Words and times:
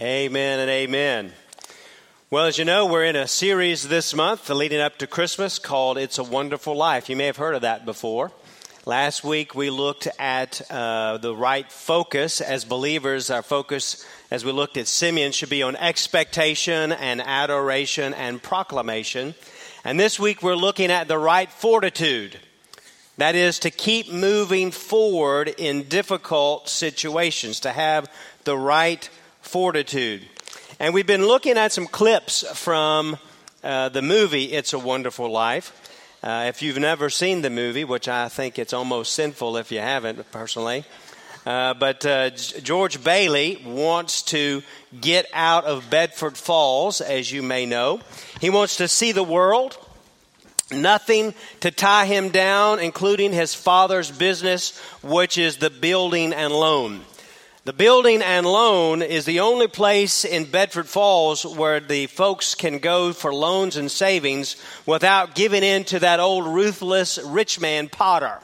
Amen 0.00 0.60
and 0.60 0.70
amen. 0.70 1.30
Well, 2.30 2.46
as 2.46 2.56
you 2.56 2.64
know, 2.64 2.86
we're 2.86 3.04
in 3.04 3.16
a 3.16 3.28
series 3.28 3.86
this 3.86 4.14
month 4.14 4.48
leading 4.48 4.80
up 4.80 4.96
to 4.96 5.06
Christmas 5.06 5.58
called 5.58 5.98
It's 5.98 6.16
a 6.16 6.24
Wonderful 6.24 6.74
Life. 6.74 7.10
You 7.10 7.16
may 7.16 7.26
have 7.26 7.36
heard 7.36 7.54
of 7.54 7.60
that 7.60 7.84
before. 7.84 8.32
Last 8.86 9.24
week 9.24 9.54
we 9.54 9.68
looked 9.68 10.08
at 10.18 10.62
uh, 10.70 11.18
the 11.18 11.36
right 11.36 11.70
focus 11.70 12.40
as 12.40 12.64
believers. 12.64 13.28
Our 13.28 13.42
focus, 13.42 14.06
as 14.30 14.42
we 14.42 14.52
looked 14.52 14.78
at 14.78 14.86
Simeon, 14.86 15.32
should 15.32 15.50
be 15.50 15.62
on 15.62 15.76
expectation 15.76 16.92
and 16.92 17.20
adoration 17.20 18.14
and 18.14 18.42
proclamation. 18.42 19.34
And 19.84 20.00
this 20.00 20.18
week 20.18 20.42
we're 20.42 20.56
looking 20.56 20.90
at 20.90 21.08
the 21.08 21.18
right 21.18 21.52
fortitude. 21.52 22.40
That 23.18 23.34
is 23.34 23.58
to 23.58 23.70
keep 23.70 24.10
moving 24.10 24.70
forward 24.70 25.48
in 25.58 25.88
difficult 25.90 26.70
situations, 26.70 27.60
to 27.60 27.70
have 27.70 28.10
the 28.44 28.56
right 28.56 29.06
fortitude. 29.50 30.22
And 30.78 30.94
we've 30.94 31.08
been 31.08 31.26
looking 31.26 31.58
at 31.58 31.72
some 31.72 31.88
clips 31.88 32.44
from 32.56 33.18
uh, 33.64 33.88
the 33.88 34.00
movie 34.00 34.44
It's 34.52 34.72
a 34.72 34.78
Wonderful 34.78 35.28
Life. 35.28 35.72
Uh, 36.22 36.44
if 36.46 36.62
you've 36.62 36.78
never 36.78 37.10
seen 37.10 37.42
the 37.42 37.50
movie, 37.50 37.82
which 37.82 38.06
I 38.06 38.28
think 38.28 38.60
it's 38.60 38.72
almost 38.72 39.12
sinful 39.12 39.56
if 39.56 39.72
you 39.72 39.80
haven't, 39.80 40.30
personally, 40.30 40.84
uh, 41.44 41.74
but 41.74 42.06
uh, 42.06 42.30
George 42.30 43.02
Bailey 43.02 43.60
wants 43.66 44.22
to 44.24 44.62
get 45.00 45.26
out 45.32 45.64
of 45.64 45.90
Bedford 45.90 46.36
Falls, 46.36 47.00
as 47.00 47.32
you 47.32 47.42
may 47.42 47.66
know. 47.66 48.00
He 48.40 48.50
wants 48.50 48.76
to 48.76 48.86
see 48.86 49.10
the 49.10 49.24
world. 49.24 49.76
Nothing 50.70 51.34
to 51.60 51.72
tie 51.72 52.06
him 52.06 52.28
down, 52.28 52.78
including 52.78 53.32
his 53.32 53.52
father's 53.52 54.12
business, 54.12 54.78
which 55.02 55.38
is 55.38 55.56
the 55.56 55.70
building 55.70 56.32
and 56.32 56.52
loan. 56.52 57.00
The 57.70 57.76
building 57.76 58.20
and 58.20 58.46
loan 58.46 59.00
is 59.00 59.26
the 59.26 59.38
only 59.38 59.68
place 59.68 60.24
in 60.24 60.50
Bedford 60.50 60.88
Falls 60.88 61.46
where 61.46 61.78
the 61.78 62.08
folks 62.08 62.56
can 62.56 62.80
go 62.80 63.12
for 63.12 63.32
loans 63.32 63.76
and 63.76 63.88
savings 63.88 64.56
without 64.86 65.36
giving 65.36 65.62
in 65.62 65.84
to 65.84 66.00
that 66.00 66.18
old 66.18 66.48
ruthless 66.48 67.20
rich 67.24 67.60
man 67.60 67.88
Potter 67.88 68.40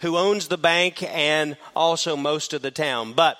who 0.00 0.18
owns 0.18 0.48
the 0.48 0.58
bank 0.58 1.02
and 1.04 1.56
also 1.74 2.18
most 2.18 2.52
of 2.52 2.60
the 2.60 2.70
town. 2.70 3.14
But 3.14 3.38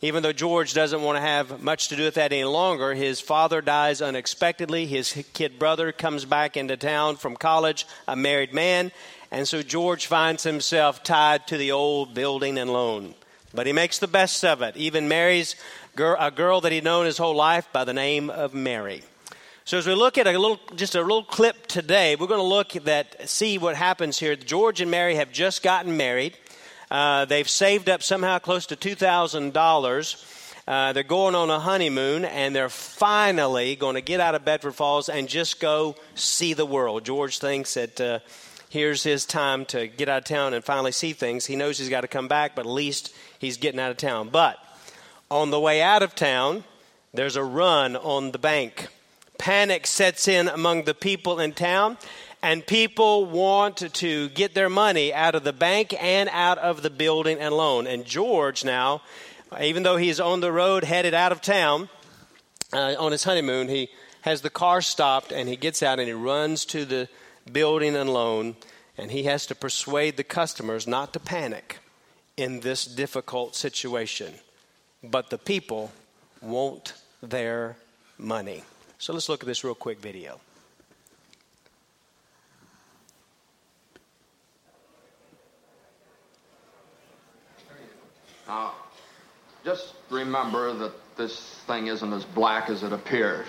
even 0.00 0.24
though 0.24 0.32
George 0.32 0.74
doesn't 0.74 1.02
want 1.02 1.14
to 1.14 1.22
have 1.22 1.62
much 1.62 1.86
to 1.86 1.96
do 1.96 2.02
with 2.02 2.14
that 2.14 2.32
any 2.32 2.42
longer, 2.42 2.92
his 2.92 3.20
father 3.20 3.60
dies 3.60 4.02
unexpectedly. 4.02 4.84
His 4.84 5.12
kid 5.32 5.60
brother 5.60 5.92
comes 5.92 6.24
back 6.24 6.56
into 6.56 6.76
town 6.76 7.18
from 7.18 7.36
college, 7.36 7.86
a 8.08 8.16
married 8.16 8.52
man, 8.52 8.90
and 9.30 9.46
so 9.46 9.62
George 9.62 10.06
finds 10.06 10.42
himself 10.42 11.04
tied 11.04 11.46
to 11.46 11.56
the 11.56 11.70
old 11.70 12.14
building 12.14 12.58
and 12.58 12.72
loan. 12.72 13.14
But 13.52 13.66
he 13.66 13.72
makes 13.72 13.98
the 13.98 14.06
best 14.06 14.44
of 14.44 14.62
it, 14.62 14.76
even 14.76 15.08
marries 15.08 15.56
a 15.98 16.30
girl 16.30 16.60
that 16.60 16.70
he'd 16.72 16.84
known 16.84 17.06
his 17.06 17.18
whole 17.18 17.34
life 17.34 17.66
by 17.72 17.84
the 17.84 17.92
name 17.92 18.30
of 18.30 18.54
Mary. 18.54 19.02
So 19.64 19.76
as 19.76 19.86
we 19.86 19.94
look 19.94 20.18
at 20.18 20.26
a 20.26 20.38
little, 20.38 20.60
just 20.76 20.94
a 20.94 21.00
little 21.00 21.24
clip 21.24 21.66
today, 21.66 22.16
we're 22.16 22.28
going 22.28 22.40
to 22.40 22.44
look 22.44 22.76
at 22.76 22.84
that, 22.84 23.28
see 23.28 23.58
what 23.58 23.76
happens 23.76 24.18
here. 24.18 24.36
George 24.36 24.80
and 24.80 24.90
Mary 24.90 25.16
have 25.16 25.32
just 25.32 25.62
gotten 25.62 25.96
married. 25.96 26.36
Uh, 26.90 27.24
they've 27.24 27.48
saved 27.48 27.88
up 27.88 28.02
somehow 28.02 28.38
close 28.38 28.66
to 28.66 28.76
two 28.76 28.94
thousand 28.94 29.48
uh, 29.48 29.50
dollars. 29.50 30.24
They're 30.66 31.02
going 31.02 31.34
on 31.34 31.50
a 31.50 31.58
honeymoon, 31.58 32.24
and 32.24 32.54
they're 32.54 32.68
finally 32.68 33.74
going 33.76 33.96
to 33.96 34.00
get 34.00 34.20
out 34.20 34.34
of 34.34 34.44
Bedford 34.44 34.74
Falls 34.74 35.08
and 35.08 35.28
just 35.28 35.60
go 35.60 35.96
see 36.14 36.54
the 36.54 36.66
world. 36.66 37.04
George 37.04 37.38
thinks 37.38 37.74
that. 37.74 38.00
Uh, 38.00 38.18
here's 38.70 39.02
his 39.02 39.26
time 39.26 39.64
to 39.66 39.88
get 39.88 40.08
out 40.08 40.18
of 40.18 40.24
town 40.24 40.54
and 40.54 40.64
finally 40.64 40.92
see 40.92 41.12
things. 41.12 41.44
He 41.44 41.56
knows 41.56 41.76
he's 41.76 41.88
got 41.88 42.02
to 42.02 42.08
come 42.08 42.28
back, 42.28 42.54
but 42.54 42.66
at 42.66 42.70
least 42.70 43.12
he's 43.40 43.56
getting 43.56 43.80
out 43.80 43.90
of 43.90 43.96
town. 43.96 44.28
But 44.28 44.58
on 45.30 45.50
the 45.50 45.58
way 45.58 45.82
out 45.82 46.02
of 46.04 46.14
town, 46.14 46.62
there's 47.12 47.34
a 47.34 47.42
run 47.42 47.96
on 47.96 48.30
the 48.30 48.38
bank. 48.38 48.86
Panic 49.38 49.86
sets 49.86 50.28
in 50.28 50.46
among 50.46 50.84
the 50.84 50.94
people 50.94 51.40
in 51.40 51.52
town, 51.52 51.96
and 52.42 52.64
people 52.64 53.24
want 53.24 53.78
to 53.94 54.28
get 54.28 54.54
their 54.54 54.68
money 54.68 55.12
out 55.12 55.34
of 55.34 55.42
the 55.42 55.52
bank 55.52 55.94
and 56.00 56.28
out 56.30 56.58
of 56.58 56.82
the 56.82 56.90
building 56.90 57.38
and 57.38 57.54
loan. 57.54 57.86
And 57.86 58.04
George 58.04 58.64
now, 58.64 59.02
even 59.60 59.82
though 59.82 59.96
he's 59.96 60.20
on 60.20 60.40
the 60.40 60.52
road 60.52 60.84
headed 60.84 61.14
out 61.14 61.32
of 61.32 61.40
town 61.40 61.88
uh, 62.72 62.94
on 62.98 63.12
his 63.12 63.24
honeymoon, 63.24 63.68
he 63.68 63.88
has 64.22 64.42
the 64.42 64.50
car 64.50 64.82
stopped 64.82 65.32
and 65.32 65.48
he 65.48 65.56
gets 65.56 65.82
out 65.82 65.98
and 65.98 66.06
he 66.06 66.14
runs 66.14 66.66
to 66.66 66.84
the 66.84 67.08
building 67.50 67.96
and 67.96 68.12
loan, 68.12 68.56
and 68.98 69.10
he 69.10 69.22
has 69.24 69.46
to 69.46 69.54
persuade 69.54 70.16
the 70.18 70.24
customers 70.24 70.86
not 70.86 71.12
to 71.14 71.18
panic 71.18 71.78
in 72.40 72.60
this 72.60 72.86
difficult 72.86 73.54
situation. 73.54 74.32
But 75.04 75.28
the 75.28 75.36
people 75.36 75.92
want 76.40 76.94
their 77.22 77.76
money. 78.16 78.64
So 78.98 79.12
let's 79.12 79.28
look 79.28 79.42
at 79.42 79.46
this 79.46 79.62
real 79.62 79.74
quick 79.74 80.00
video. 80.00 80.40
Now, 88.48 88.72
just 89.62 89.94
remember 90.08 90.72
that 90.78 90.92
this 91.18 91.60
thing 91.66 91.88
isn't 91.88 92.12
as 92.12 92.24
black 92.24 92.70
as 92.70 92.82
it 92.82 92.92
appeared. 92.92 93.46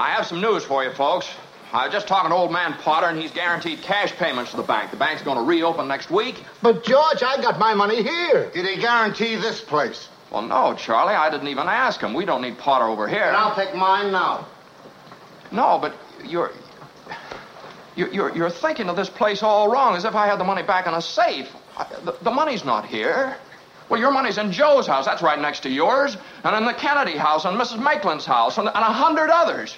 I 0.00 0.12
have 0.12 0.26
some 0.26 0.40
news 0.40 0.64
for 0.64 0.82
you, 0.82 0.90
folks. 0.92 1.28
I 1.74 1.84
was 1.84 1.92
just 1.92 2.08
talking 2.08 2.30
to 2.30 2.34
old 2.34 2.50
man 2.50 2.72
Potter, 2.72 3.08
and 3.08 3.20
he's 3.20 3.32
guaranteed 3.32 3.82
cash 3.82 4.10
payments 4.12 4.52
to 4.52 4.56
the 4.56 4.62
bank. 4.62 4.90
The 4.90 4.96
bank's 4.96 5.20
going 5.20 5.36
to 5.36 5.42
reopen 5.42 5.88
next 5.88 6.10
week. 6.10 6.42
But, 6.62 6.84
George, 6.84 7.22
I 7.22 7.36
got 7.42 7.58
my 7.58 7.74
money 7.74 8.02
here. 8.02 8.50
Did 8.54 8.64
he 8.64 8.80
guarantee 8.80 9.36
this 9.36 9.60
place? 9.60 10.08
Well, 10.30 10.40
no, 10.40 10.72
Charlie. 10.72 11.12
I 11.12 11.28
didn't 11.28 11.48
even 11.48 11.66
ask 11.66 12.00
him. 12.00 12.14
We 12.14 12.24
don't 12.24 12.40
need 12.40 12.56
Potter 12.56 12.86
over 12.86 13.06
here. 13.06 13.24
And 13.24 13.36
I'll 13.36 13.54
take 13.54 13.74
mine 13.74 14.10
now. 14.10 14.48
No, 15.52 15.78
but 15.78 15.94
you're. 16.24 16.50
You're, 17.94 18.34
you're 18.34 18.48
thinking 18.48 18.88
of 18.88 18.96
this 18.96 19.10
place 19.10 19.42
all 19.42 19.70
wrong, 19.70 19.96
as 19.96 20.06
if 20.06 20.14
I 20.14 20.26
had 20.28 20.40
the 20.40 20.44
money 20.44 20.62
back 20.62 20.86
in 20.86 20.94
a 20.94 21.02
safe. 21.02 21.50
the, 22.04 22.16
the 22.22 22.30
money's 22.30 22.64
not 22.64 22.86
here. 22.86 23.36
Well, 23.90 24.00
your 24.00 24.12
money's 24.12 24.38
in 24.38 24.50
Joe's 24.50 24.86
house. 24.86 25.04
That's 25.04 25.20
right 25.20 25.38
next 25.38 25.60
to 25.64 25.68
yours. 25.68 26.16
And 26.42 26.56
in 26.56 26.64
the 26.64 26.72
Kennedy 26.72 27.18
house, 27.18 27.44
and 27.44 27.58
Mrs. 27.60 27.82
Macklin's 27.82 28.24
house, 28.24 28.56
and, 28.56 28.66
and 28.66 28.78
a 28.78 28.80
hundred 28.84 29.28
others. 29.28 29.76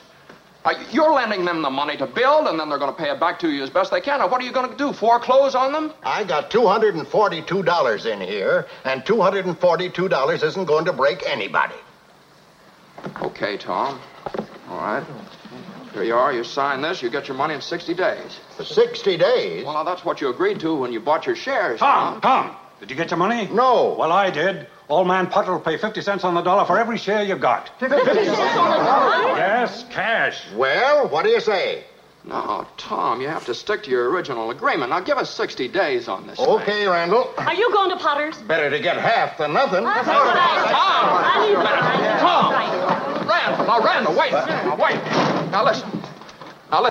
Uh, 0.64 0.74
you're 0.92 1.12
lending 1.12 1.44
them 1.44 1.60
the 1.62 1.70
money 1.70 1.96
to 1.96 2.06
build, 2.06 2.46
and 2.46 2.58
then 2.58 2.68
they're 2.68 2.78
going 2.78 2.92
to 2.92 2.96
pay 2.96 3.10
it 3.10 3.18
back 3.18 3.38
to 3.40 3.50
you 3.50 3.62
as 3.62 3.70
best 3.70 3.90
they 3.90 4.00
can. 4.00 4.20
Now, 4.20 4.28
what 4.28 4.40
are 4.40 4.44
you 4.44 4.52
going 4.52 4.70
to 4.70 4.76
do? 4.76 4.92
Foreclose 4.92 5.54
on 5.54 5.72
them? 5.72 5.92
I 6.04 6.22
got 6.22 6.50
$242 6.50 8.06
in 8.06 8.20
here, 8.20 8.66
and 8.84 9.02
$242 9.02 10.42
isn't 10.42 10.64
going 10.64 10.84
to 10.84 10.92
break 10.92 11.24
anybody. 11.26 11.74
Okay, 13.22 13.56
Tom. 13.56 14.00
All 14.68 14.78
right. 14.78 15.04
Here 15.92 16.04
you 16.04 16.14
are. 16.14 16.32
You 16.32 16.44
sign 16.44 16.80
this. 16.80 17.02
You 17.02 17.10
get 17.10 17.26
your 17.26 17.36
money 17.36 17.54
in 17.54 17.60
60 17.60 17.92
days. 17.94 18.38
For 18.56 18.64
60 18.64 19.16
days? 19.16 19.64
Well, 19.64 19.74
now, 19.74 19.82
that's 19.82 20.04
what 20.04 20.20
you 20.20 20.28
agreed 20.28 20.60
to 20.60 20.74
when 20.74 20.92
you 20.92 21.00
bought 21.00 21.26
your 21.26 21.36
shares. 21.36 21.80
Tom, 21.80 22.20
Tom, 22.20 22.50
Tom 22.50 22.56
did 22.82 22.90
you 22.90 22.96
get 22.96 23.10
your 23.12 23.18
money? 23.18 23.48
No. 23.52 23.94
Well, 23.96 24.10
I 24.10 24.30
did. 24.30 24.66
Old 24.88 25.06
man 25.06 25.28
Potter 25.28 25.52
will 25.52 25.60
pay 25.60 25.76
50 25.76 26.00
cents 26.02 26.24
on 26.24 26.34
the 26.34 26.42
dollar 26.42 26.64
for 26.64 26.78
every 26.78 26.98
share 26.98 27.22
you've 27.22 27.40
got. 27.40 27.68
50 27.80 27.96
cents 27.96 28.10
on 28.56 28.70
the 28.70 28.84
dollar? 28.84 29.36
Yes, 29.36 29.84
cash. 29.90 30.42
Well, 30.54 31.08
what 31.08 31.24
do 31.24 31.30
you 31.30 31.40
say? 31.40 31.84
No, 32.24 32.66
Tom, 32.76 33.20
you 33.20 33.26
have 33.26 33.44
to 33.46 33.54
stick 33.54 33.82
to 33.84 33.90
your 33.90 34.08
original 34.10 34.50
agreement. 34.50 34.90
Now, 34.90 35.00
give 35.00 35.18
us 35.18 35.28
60 35.30 35.66
days 35.68 36.06
on 36.06 36.26
this. 36.28 36.38
Okay, 36.38 36.82
thing. 36.82 36.88
Randall. 36.88 37.34
Are 37.36 37.54
you 37.54 37.72
going 37.72 37.90
to 37.90 37.96
Potter's? 37.96 38.36
Better 38.42 38.70
to 38.70 38.78
get 38.78 38.96
half 38.96 39.38
than 39.38 39.52
nothing. 39.52 39.82
That's 39.82 40.06
right. 40.06 40.68
Tom! 42.20 42.52
Tom! 42.54 43.28
Randall, 43.28 43.66
now, 43.66 43.80
Randall, 43.80 44.14
wait. 44.14 44.30
Now, 44.30 44.76
wait. 44.76 45.02
Now, 45.50 45.64
listen. 45.64 46.02
Now, 46.70 46.82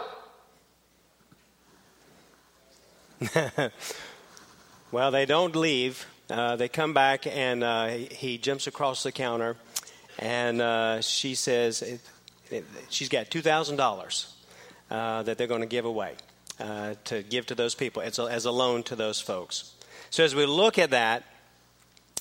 listen. 3.32 3.72
well, 4.92 5.12
they 5.12 5.26
don't 5.26 5.56
leave 5.56 6.08
uh, 6.32 6.56
they 6.56 6.70
come 6.70 6.94
back 6.94 7.28
and 7.28 7.64
uh, 7.64 7.88
he 7.88 8.38
jumps 8.38 8.68
across 8.68 9.04
the 9.04 9.12
counter, 9.12 9.56
and 10.18 10.62
uh, 10.62 11.02
she 11.02 11.36
says 11.36 11.82
it, 11.82 12.00
it, 12.50 12.66
she's 12.90 13.10
got 13.10 13.30
two 13.30 13.42
thousand 13.42 13.76
dollars 13.76 14.34
uh, 14.90 15.24
that 15.24 15.38
they're 15.38 15.48
going 15.48 15.62
to 15.62 15.68
give 15.68 15.86
away 15.86 16.14
uh, 16.60 16.96
to 17.04 17.22
give 17.22 17.46
to 17.46 17.56
those 17.56 17.76
people 17.76 18.02
as 18.02 18.18
a, 18.18 18.24
as 18.24 18.46
a 18.46 18.52
loan 18.52 18.84
to 18.84 18.96
those 18.96 19.20
folks. 19.22 19.74
So 20.10 20.24
as 20.24 20.34
we 20.34 20.46
look 20.46 20.80
at 20.80 20.92
that 20.92 21.24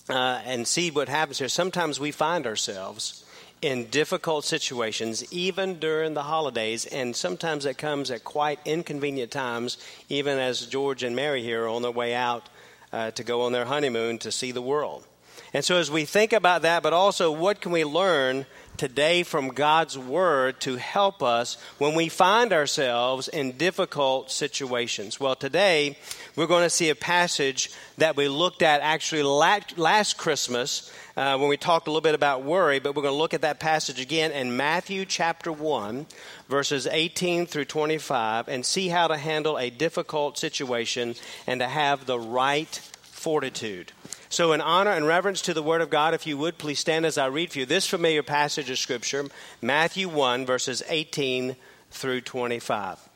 and 0.09 0.67
see 0.67 0.91
what 0.91 1.09
happens 1.09 1.39
here, 1.39 1.49
sometimes 1.49 2.01
we 2.01 2.11
find 2.11 2.47
ourselves 2.47 3.25
in 3.63 3.87
difficult 3.91 4.45
situations, 4.45 5.23
even 5.33 5.79
during 5.79 6.15
the 6.15 6.23
holidays, 6.23 6.87
and 6.87 7.15
sometimes 7.15 7.67
it 7.67 7.77
comes 7.77 8.11
at 8.11 8.25
quite 8.25 8.59
inconvenient 8.65 9.31
times, 9.31 9.77
even 10.09 10.39
as 10.39 10.67
George 10.67 11.03
and 11.03 11.15
Mary 11.15 11.43
here 11.43 11.65
are 11.65 11.69
on 11.69 11.83
their 11.83 11.91
way 11.91 12.15
out 12.15 12.49
uh, 12.93 13.11
to 13.13 13.25
go 13.25 13.43
on 13.43 13.53
their 13.53 13.67
honeymoon 13.67 14.19
to 14.19 14.33
see 14.33 14.53
the 14.53 14.63
world. 14.63 15.07
And 15.53 15.65
so, 15.65 15.77
as 15.77 15.91
we 15.91 16.05
think 16.05 16.33
about 16.33 16.63
that, 16.63 16.83
but 16.83 16.93
also 16.93 17.33
what 17.33 17.61
can 17.61 17.73
we 17.73 17.85
learn 17.85 18.47
today 18.81 19.23
from 19.23 19.49
God's 19.49 19.99
Word 19.99 20.59
to 20.63 20.77
help 20.77 21.23
us 21.23 21.59
when 21.77 21.95
we 21.95 22.09
find 22.09 22.51
ourselves 22.51 23.29
in 23.29 23.59
difficult 23.59 24.31
situations. 24.31 25.21
Well, 25.21 25.35
today 25.35 25.99
we're 26.35 26.47
going 26.47 26.63
to 26.63 26.71
see 26.71 26.89
a 26.89 26.95
passage 26.95 27.71
that 27.99 28.17
we 28.17 28.27
looked 28.29 28.63
at 28.63 28.81
actually 28.81 29.23
last 29.23 30.17
Christmas 30.17 30.91
uh, 31.15 31.37
when 31.37 31.51
we 31.51 31.59
talked 31.59 31.89
a 31.89 31.91
little 31.91 32.01
bit 32.01 32.15
about 32.15 32.43
worry, 32.43 32.79
but 32.79 32.97
we're 32.97 33.03
going 33.03 33.13
to 33.13 33.19
look 33.19 33.35
at 33.35 33.43
that 33.43 33.61
passage 33.61 34.01
again 34.01 34.33
in 34.33 34.57
Matthew 34.57 35.05
chapter 35.05 35.53
1, 35.53 36.07
verses 36.49 36.87
18 36.87 37.45
through 37.45 37.67
25, 37.67 38.49
and 38.49 38.65
see 38.65 38.89
how 38.89 39.09
to 39.09 39.19
handle 39.19 39.59
a 39.59 39.69
difficult 39.69 40.39
situation 40.39 41.17
and 41.47 41.61
to 41.61 41.67
have 41.67 42.07
the 42.07 42.19
right 42.19 42.81
fortitude. 43.21 43.93
So, 44.31 44.53
in 44.53 44.63
honor 44.63 44.93
and 44.93 45.07
reverence 45.07 45.43
to 45.43 45.53
the 45.53 45.63
Word 45.63 45.83
of 45.83 45.91
God, 45.91 46.15
if 46.15 46.27
you 46.27 46.39
would, 46.39 46.57
please 46.57 46.79
stand 46.79 47.05
as 47.05 47.19
I 47.19 47.27
read 47.27 47.53
for 47.53 47.59
you 47.59 47.67
this 47.67 47.87
familiar 47.87 48.23
passage 48.23 48.71
of 48.71 48.79
Scripture, 48.79 49.27
Matthew 49.61 50.09
1, 50.09 50.47
verses 50.47 50.83
18 50.89 51.57
through 51.91 52.23
25. 52.23 53.10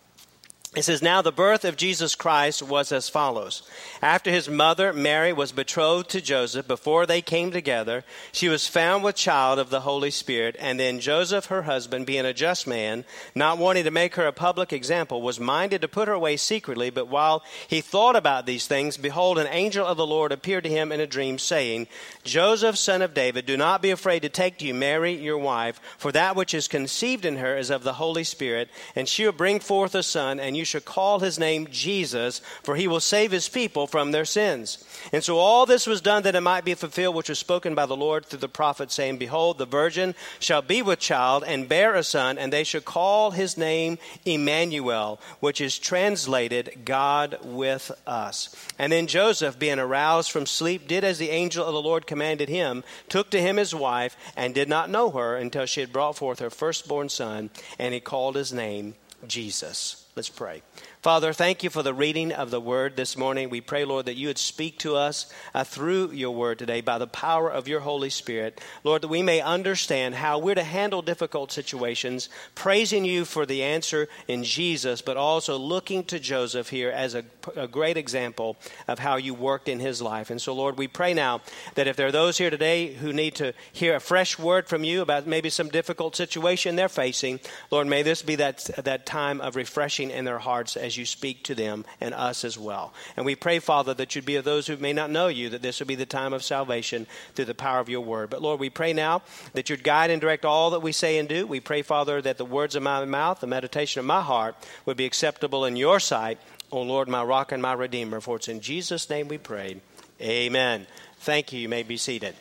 It 0.76 0.82
says, 0.82 1.02
Now 1.02 1.22
the 1.22 1.30
birth 1.30 1.64
of 1.64 1.76
Jesus 1.76 2.16
Christ 2.16 2.60
was 2.60 2.90
as 2.90 3.08
follows. 3.08 3.62
After 4.02 4.30
his 4.30 4.48
mother 4.48 4.92
Mary 4.92 5.32
was 5.32 5.52
betrothed 5.52 6.10
to 6.10 6.20
Joseph, 6.20 6.66
before 6.66 7.06
they 7.06 7.22
came 7.22 7.52
together, 7.52 8.02
she 8.32 8.48
was 8.48 8.66
found 8.66 9.04
with 9.04 9.14
child 9.14 9.60
of 9.60 9.70
the 9.70 9.82
Holy 9.82 10.10
Spirit. 10.10 10.56
And 10.58 10.80
then 10.80 10.98
Joseph, 10.98 11.46
her 11.46 11.62
husband, 11.62 12.06
being 12.06 12.26
a 12.26 12.34
just 12.34 12.66
man, 12.66 13.04
not 13.36 13.58
wanting 13.58 13.84
to 13.84 13.92
make 13.92 14.16
her 14.16 14.26
a 14.26 14.32
public 14.32 14.72
example, 14.72 15.22
was 15.22 15.38
minded 15.38 15.80
to 15.82 15.88
put 15.88 16.08
her 16.08 16.14
away 16.14 16.36
secretly. 16.36 16.90
But 16.90 17.06
while 17.06 17.44
he 17.68 17.80
thought 17.80 18.16
about 18.16 18.44
these 18.44 18.66
things, 18.66 18.96
behold, 18.96 19.38
an 19.38 19.46
angel 19.46 19.86
of 19.86 19.96
the 19.96 20.06
Lord 20.06 20.32
appeared 20.32 20.64
to 20.64 20.70
him 20.70 20.90
in 20.90 20.98
a 20.98 21.06
dream, 21.06 21.38
saying, 21.38 21.86
Joseph, 22.24 22.76
son 22.76 23.00
of 23.00 23.14
David, 23.14 23.46
do 23.46 23.56
not 23.56 23.80
be 23.80 23.90
afraid 23.90 24.22
to 24.22 24.28
take 24.28 24.58
to 24.58 24.66
you 24.66 24.74
Mary, 24.74 25.12
your 25.12 25.38
wife, 25.38 25.80
for 25.98 26.10
that 26.10 26.34
which 26.34 26.52
is 26.52 26.66
conceived 26.66 27.24
in 27.24 27.36
her 27.36 27.56
is 27.56 27.70
of 27.70 27.84
the 27.84 27.92
Holy 27.94 28.24
Spirit, 28.24 28.68
and 28.96 29.08
she 29.08 29.24
will 29.24 29.32
bring 29.32 29.60
forth 29.60 29.94
a 29.94 30.02
son, 30.02 30.40
and 30.40 30.56
you 30.56 30.63
you 30.64 30.66
should 30.66 30.86
call 30.86 31.18
his 31.18 31.38
name 31.38 31.68
Jesus, 31.70 32.40
for 32.62 32.74
he 32.74 32.88
will 32.88 32.98
save 32.98 33.32
his 33.32 33.50
people 33.50 33.86
from 33.86 34.12
their 34.12 34.24
sins. 34.24 34.82
And 35.12 35.22
so 35.22 35.36
all 35.36 35.66
this 35.66 35.86
was 35.86 36.00
done 36.00 36.22
that 36.22 36.34
it 36.34 36.40
might 36.40 36.64
be 36.64 36.72
fulfilled, 36.72 37.14
which 37.14 37.28
was 37.28 37.38
spoken 37.38 37.74
by 37.74 37.84
the 37.84 37.94
Lord 37.94 38.24
through 38.24 38.38
the 38.38 38.48
prophet, 38.48 38.90
saying, 38.90 39.18
Behold, 39.18 39.58
the 39.58 39.66
virgin 39.66 40.14
shall 40.38 40.62
be 40.62 40.80
with 40.80 41.00
child 41.00 41.44
and 41.46 41.68
bear 41.68 41.94
a 41.94 42.02
son, 42.02 42.38
and 42.38 42.50
they 42.50 42.64
shall 42.64 42.80
call 42.80 43.32
his 43.32 43.58
name 43.58 43.98
Emmanuel, 44.24 45.20
which 45.40 45.60
is 45.60 45.78
translated 45.78 46.78
God 46.86 47.36
with 47.44 47.92
us. 48.06 48.56
And 48.78 48.90
then 48.90 49.06
Joseph, 49.06 49.58
being 49.58 49.78
aroused 49.78 50.30
from 50.30 50.46
sleep, 50.46 50.88
did 50.88 51.04
as 51.04 51.18
the 51.18 51.28
angel 51.28 51.66
of 51.66 51.74
the 51.74 51.82
Lord 51.82 52.06
commanded 52.06 52.48
him, 52.48 52.84
took 53.10 53.28
to 53.32 53.40
him 53.42 53.58
his 53.58 53.74
wife, 53.74 54.16
and 54.34 54.54
did 54.54 54.70
not 54.70 54.88
know 54.88 55.10
her 55.10 55.36
until 55.36 55.66
she 55.66 55.80
had 55.80 55.92
brought 55.92 56.16
forth 56.16 56.38
her 56.38 56.48
firstborn 56.48 57.10
son, 57.10 57.50
and 57.78 57.92
he 57.92 58.00
called 58.00 58.34
his 58.34 58.50
name 58.50 58.94
Jesus. 59.28 60.03
Let's 60.16 60.28
pray. 60.28 60.62
Father, 61.04 61.34
thank 61.34 61.62
you 61.62 61.68
for 61.68 61.82
the 61.82 61.92
reading 61.92 62.32
of 62.32 62.50
the 62.50 62.62
word 62.62 62.96
this 62.96 63.14
morning. 63.14 63.50
We 63.50 63.60
pray, 63.60 63.84
Lord, 63.84 64.06
that 64.06 64.16
you 64.16 64.28
would 64.28 64.38
speak 64.38 64.78
to 64.78 64.96
us 64.96 65.30
uh, 65.52 65.62
through 65.62 66.12
your 66.12 66.34
word 66.34 66.58
today 66.58 66.80
by 66.80 66.96
the 66.96 67.06
power 67.06 67.50
of 67.50 67.68
your 67.68 67.80
Holy 67.80 68.08
Spirit. 68.08 68.58
Lord, 68.84 69.02
that 69.02 69.08
we 69.08 69.22
may 69.22 69.42
understand 69.42 70.14
how 70.14 70.38
we're 70.38 70.54
to 70.54 70.64
handle 70.64 71.02
difficult 71.02 71.52
situations, 71.52 72.30
praising 72.54 73.04
you 73.04 73.26
for 73.26 73.44
the 73.44 73.62
answer 73.62 74.08
in 74.28 74.44
Jesus, 74.44 75.02
but 75.02 75.18
also 75.18 75.58
looking 75.58 76.04
to 76.04 76.18
Joseph 76.18 76.70
here 76.70 76.88
as 76.88 77.14
a, 77.14 77.24
a 77.54 77.68
great 77.68 77.98
example 77.98 78.56
of 78.88 78.98
how 78.98 79.16
you 79.16 79.34
worked 79.34 79.68
in 79.68 79.80
his 79.80 80.00
life. 80.00 80.30
And 80.30 80.40
so, 80.40 80.54
Lord, 80.54 80.78
we 80.78 80.88
pray 80.88 81.12
now 81.12 81.42
that 81.74 81.86
if 81.86 81.96
there 81.96 82.06
are 82.06 82.12
those 82.12 82.38
here 82.38 82.48
today 82.48 82.94
who 82.94 83.12
need 83.12 83.34
to 83.34 83.52
hear 83.74 83.94
a 83.94 84.00
fresh 84.00 84.38
word 84.38 84.68
from 84.68 84.84
you 84.84 85.02
about 85.02 85.26
maybe 85.26 85.50
some 85.50 85.68
difficult 85.68 86.16
situation 86.16 86.76
they're 86.76 86.88
facing, 86.88 87.40
Lord, 87.70 87.88
may 87.88 88.00
this 88.00 88.22
be 88.22 88.36
that, 88.36 88.70
that 88.82 89.04
time 89.04 89.42
of 89.42 89.54
refreshing 89.54 90.10
in 90.10 90.24
their 90.24 90.38
hearts 90.38 90.78
as 90.78 90.93
you 90.96 91.06
speak 91.06 91.42
to 91.44 91.54
them 91.54 91.84
and 92.00 92.14
us 92.14 92.44
as 92.44 92.58
well. 92.58 92.92
And 93.16 93.26
we 93.26 93.34
pray, 93.34 93.58
Father, 93.58 93.94
that 93.94 94.14
you'd 94.14 94.24
be 94.24 94.36
of 94.36 94.44
those 94.44 94.66
who 94.66 94.76
may 94.76 94.92
not 94.92 95.10
know 95.10 95.28
you, 95.28 95.48
that 95.50 95.62
this 95.62 95.78
would 95.78 95.88
be 95.88 95.94
the 95.94 96.06
time 96.06 96.32
of 96.32 96.42
salvation 96.44 97.06
through 97.34 97.46
the 97.46 97.54
power 97.54 97.80
of 97.80 97.88
your 97.88 98.00
word. 98.00 98.30
But 98.30 98.42
Lord, 98.42 98.60
we 98.60 98.70
pray 98.70 98.92
now 98.92 99.22
that 99.52 99.70
you'd 99.70 99.84
guide 99.84 100.10
and 100.10 100.20
direct 100.20 100.44
all 100.44 100.70
that 100.70 100.82
we 100.82 100.92
say 100.92 101.18
and 101.18 101.28
do. 101.28 101.46
We 101.46 101.60
pray, 101.60 101.82
Father, 101.82 102.20
that 102.22 102.38
the 102.38 102.44
words 102.44 102.74
of 102.74 102.82
my 102.82 103.04
mouth, 103.04 103.40
the 103.40 103.46
meditation 103.46 104.00
of 104.00 104.06
my 104.06 104.20
heart 104.20 104.56
would 104.86 104.96
be 104.96 105.06
acceptable 105.06 105.64
in 105.64 105.76
your 105.76 106.00
sight, 106.00 106.38
O 106.70 106.82
Lord, 106.82 107.08
my 107.08 107.22
rock 107.22 107.52
and 107.52 107.62
my 107.62 107.72
redeemer. 107.72 108.20
For 108.20 108.36
it's 108.36 108.48
in 108.48 108.60
Jesus' 108.60 109.08
name 109.08 109.28
we 109.28 109.38
pray. 109.38 109.80
Amen. 110.20 110.86
Thank 111.18 111.52
you. 111.52 111.60
You 111.60 111.68
may 111.68 111.82
be 111.82 111.96
seated. 111.96 112.34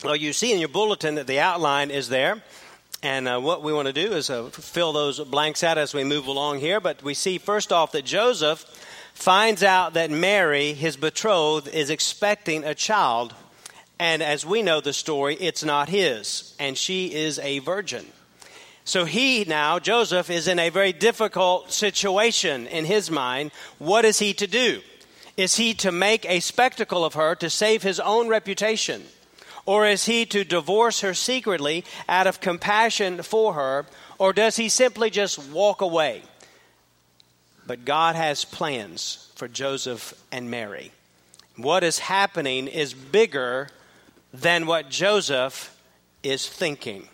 well, 0.04 0.16
you 0.16 0.32
see 0.32 0.52
in 0.52 0.60
your 0.60 0.68
bulletin 0.68 1.14
that 1.16 1.26
the 1.26 1.40
outline 1.40 1.90
is 1.90 2.08
there. 2.08 2.42
And 3.06 3.28
uh, 3.28 3.38
what 3.38 3.62
we 3.62 3.72
want 3.72 3.86
to 3.86 3.92
do 3.92 4.14
is 4.14 4.30
uh, 4.30 4.46
fill 4.50 4.92
those 4.92 5.20
blanks 5.20 5.62
out 5.62 5.78
as 5.78 5.94
we 5.94 6.02
move 6.02 6.26
along 6.26 6.58
here. 6.58 6.80
But 6.80 7.04
we 7.04 7.14
see 7.14 7.38
first 7.38 7.72
off 7.72 7.92
that 7.92 8.04
Joseph 8.04 8.64
finds 9.14 9.62
out 9.62 9.94
that 9.94 10.10
Mary, 10.10 10.72
his 10.72 10.96
betrothed, 10.96 11.68
is 11.68 11.88
expecting 11.88 12.64
a 12.64 12.74
child. 12.74 13.32
And 14.00 14.24
as 14.24 14.44
we 14.44 14.60
know 14.60 14.80
the 14.80 14.92
story, 14.92 15.36
it's 15.36 15.62
not 15.62 15.88
his, 15.88 16.56
and 16.58 16.76
she 16.76 17.14
is 17.14 17.38
a 17.38 17.60
virgin. 17.60 18.06
So 18.84 19.04
he 19.04 19.44
now, 19.44 19.78
Joseph, 19.78 20.28
is 20.28 20.48
in 20.48 20.58
a 20.58 20.70
very 20.70 20.92
difficult 20.92 21.70
situation 21.70 22.66
in 22.66 22.86
his 22.86 23.08
mind. 23.08 23.52
What 23.78 24.04
is 24.04 24.18
he 24.18 24.34
to 24.34 24.48
do? 24.48 24.80
Is 25.36 25.54
he 25.54 25.74
to 25.74 25.92
make 25.92 26.28
a 26.28 26.40
spectacle 26.40 27.04
of 27.04 27.14
her 27.14 27.36
to 27.36 27.50
save 27.50 27.84
his 27.84 28.00
own 28.00 28.26
reputation? 28.26 29.04
Or 29.66 29.86
is 29.86 30.06
he 30.06 30.24
to 30.26 30.44
divorce 30.44 31.00
her 31.00 31.12
secretly 31.12 31.84
out 32.08 32.28
of 32.28 32.40
compassion 32.40 33.22
for 33.22 33.54
her? 33.54 33.86
Or 34.18 34.32
does 34.32 34.56
he 34.56 34.68
simply 34.68 35.10
just 35.10 35.38
walk 35.50 35.80
away? 35.80 36.22
But 37.66 37.84
God 37.84 38.14
has 38.14 38.44
plans 38.44 39.30
for 39.34 39.48
Joseph 39.48 40.14
and 40.30 40.50
Mary. 40.50 40.92
What 41.56 41.82
is 41.82 41.98
happening 41.98 42.68
is 42.68 42.94
bigger 42.94 43.68
than 44.32 44.66
what 44.66 44.88
Joseph 44.88 45.76
is 46.22 46.48
thinking. 46.48 47.08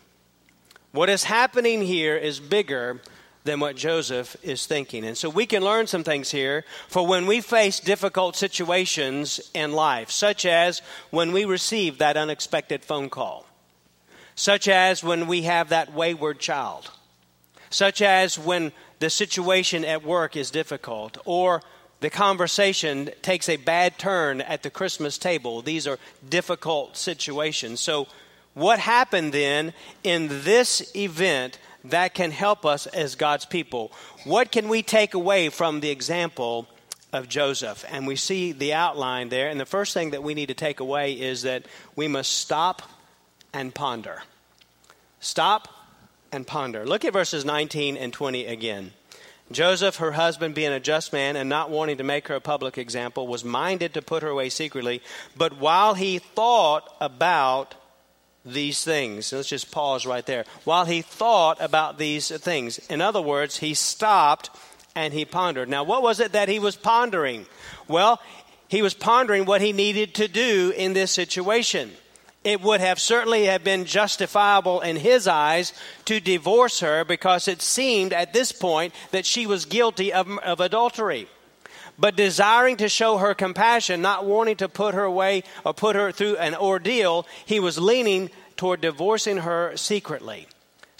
What 0.90 1.08
is 1.08 1.24
happening 1.24 1.80
here 1.80 2.16
is 2.16 2.38
bigger 2.38 3.00
than 3.44 3.60
what 3.60 3.76
Joseph 3.76 4.36
is 4.42 4.66
thinking. 4.66 5.04
And 5.04 5.16
so 5.16 5.28
we 5.28 5.46
can 5.46 5.62
learn 5.62 5.86
some 5.86 6.04
things 6.04 6.30
here 6.30 6.64
for 6.88 7.06
when 7.06 7.26
we 7.26 7.40
face 7.40 7.80
difficult 7.80 8.36
situations 8.36 9.40
in 9.52 9.72
life, 9.72 10.10
such 10.10 10.46
as 10.46 10.80
when 11.10 11.32
we 11.32 11.44
receive 11.44 11.98
that 11.98 12.16
unexpected 12.16 12.84
phone 12.84 13.10
call, 13.10 13.46
such 14.34 14.68
as 14.68 15.02
when 15.02 15.26
we 15.26 15.42
have 15.42 15.70
that 15.70 15.92
wayward 15.92 16.38
child, 16.38 16.90
such 17.70 18.00
as 18.00 18.38
when 18.38 18.72
the 19.00 19.10
situation 19.10 19.84
at 19.84 20.04
work 20.04 20.36
is 20.36 20.50
difficult, 20.50 21.18
or 21.24 21.62
the 22.00 22.10
conversation 22.10 23.10
takes 23.22 23.48
a 23.48 23.56
bad 23.56 23.98
turn 23.98 24.40
at 24.40 24.62
the 24.62 24.70
Christmas 24.70 25.18
table. 25.18 25.62
These 25.62 25.86
are 25.86 25.98
difficult 26.28 26.96
situations. 26.96 27.80
So, 27.80 28.06
what 28.54 28.78
happened 28.78 29.32
then 29.32 29.72
in 30.04 30.28
this 30.28 30.94
event 30.94 31.58
that 31.84 32.14
can 32.14 32.30
help 32.30 32.64
us 32.64 32.86
as 32.86 33.14
God's 33.14 33.44
people. 33.44 33.92
What 34.24 34.52
can 34.52 34.68
we 34.68 34.82
take 34.82 35.14
away 35.14 35.48
from 35.48 35.80
the 35.80 35.90
example 35.90 36.68
of 37.12 37.28
Joseph? 37.28 37.84
And 37.90 38.06
we 38.06 38.16
see 38.16 38.52
the 38.52 38.74
outline 38.74 39.28
there. 39.28 39.48
And 39.48 39.60
the 39.60 39.66
first 39.66 39.94
thing 39.94 40.10
that 40.10 40.22
we 40.22 40.34
need 40.34 40.46
to 40.46 40.54
take 40.54 40.80
away 40.80 41.12
is 41.12 41.42
that 41.42 41.64
we 41.96 42.08
must 42.08 42.32
stop 42.32 42.82
and 43.52 43.74
ponder. 43.74 44.22
Stop 45.20 45.68
and 46.32 46.46
ponder. 46.46 46.86
Look 46.86 47.04
at 47.04 47.12
verses 47.12 47.44
19 47.44 47.96
and 47.96 48.12
20 48.12 48.46
again. 48.46 48.92
Joseph, 49.50 49.96
her 49.96 50.12
husband, 50.12 50.54
being 50.54 50.72
a 50.72 50.80
just 50.80 51.12
man 51.12 51.36
and 51.36 51.48
not 51.48 51.68
wanting 51.68 51.98
to 51.98 52.04
make 52.04 52.28
her 52.28 52.36
a 52.36 52.40
public 52.40 52.78
example, 52.78 53.26
was 53.26 53.44
minded 53.44 53.92
to 53.94 54.02
put 54.02 54.22
her 54.22 54.30
away 54.30 54.48
secretly. 54.48 55.02
But 55.36 55.58
while 55.58 55.94
he 55.94 56.18
thought 56.18 56.96
about 57.00 57.74
these 58.44 58.84
things. 58.84 59.32
Let's 59.32 59.48
just 59.48 59.70
pause 59.70 60.06
right 60.06 60.26
there. 60.26 60.44
While 60.64 60.84
he 60.84 61.02
thought 61.02 61.58
about 61.60 61.98
these 61.98 62.28
things, 62.28 62.78
in 62.90 63.00
other 63.00 63.22
words, 63.22 63.58
he 63.58 63.74
stopped 63.74 64.50
and 64.94 65.14
he 65.14 65.24
pondered. 65.24 65.68
Now, 65.68 65.84
what 65.84 66.02
was 66.02 66.20
it 66.20 66.32
that 66.32 66.48
he 66.48 66.58
was 66.58 66.76
pondering? 66.76 67.46
Well, 67.88 68.20
he 68.68 68.82
was 68.82 68.94
pondering 68.94 69.44
what 69.44 69.60
he 69.60 69.72
needed 69.72 70.14
to 70.16 70.28
do 70.28 70.72
in 70.76 70.92
this 70.92 71.10
situation. 71.10 71.92
It 72.44 72.60
would 72.60 72.80
have 72.80 72.98
certainly 72.98 73.44
have 73.44 73.62
been 73.62 73.84
justifiable 73.84 74.80
in 74.80 74.96
his 74.96 75.28
eyes 75.28 75.72
to 76.06 76.18
divorce 76.18 76.80
her 76.80 77.04
because 77.04 77.46
it 77.46 77.62
seemed 77.62 78.12
at 78.12 78.32
this 78.32 78.50
point 78.50 78.92
that 79.12 79.24
she 79.24 79.46
was 79.46 79.64
guilty 79.64 80.12
of, 80.12 80.38
of 80.38 80.60
adultery 80.60 81.28
but 81.98 82.16
desiring 82.16 82.76
to 82.78 82.88
show 82.88 83.18
her 83.18 83.34
compassion, 83.34 84.02
not 84.02 84.24
wanting 84.24 84.56
to 84.56 84.68
put 84.68 84.94
her 84.94 85.04
away 85.04 85.44
or 85.64 85.74
put 85.74 85.96
her 85.96 86.12
through 86.12 86.36
an 86.36 86.54
ordeal, 86.54 87.26
he 87.44 87.60
was 87.60 87.78
leaning 87.78 88.30
toward 88.56 88.80
divorcing 88.80 89.38
her 89.38 89.76
secretly. 89.76 90.46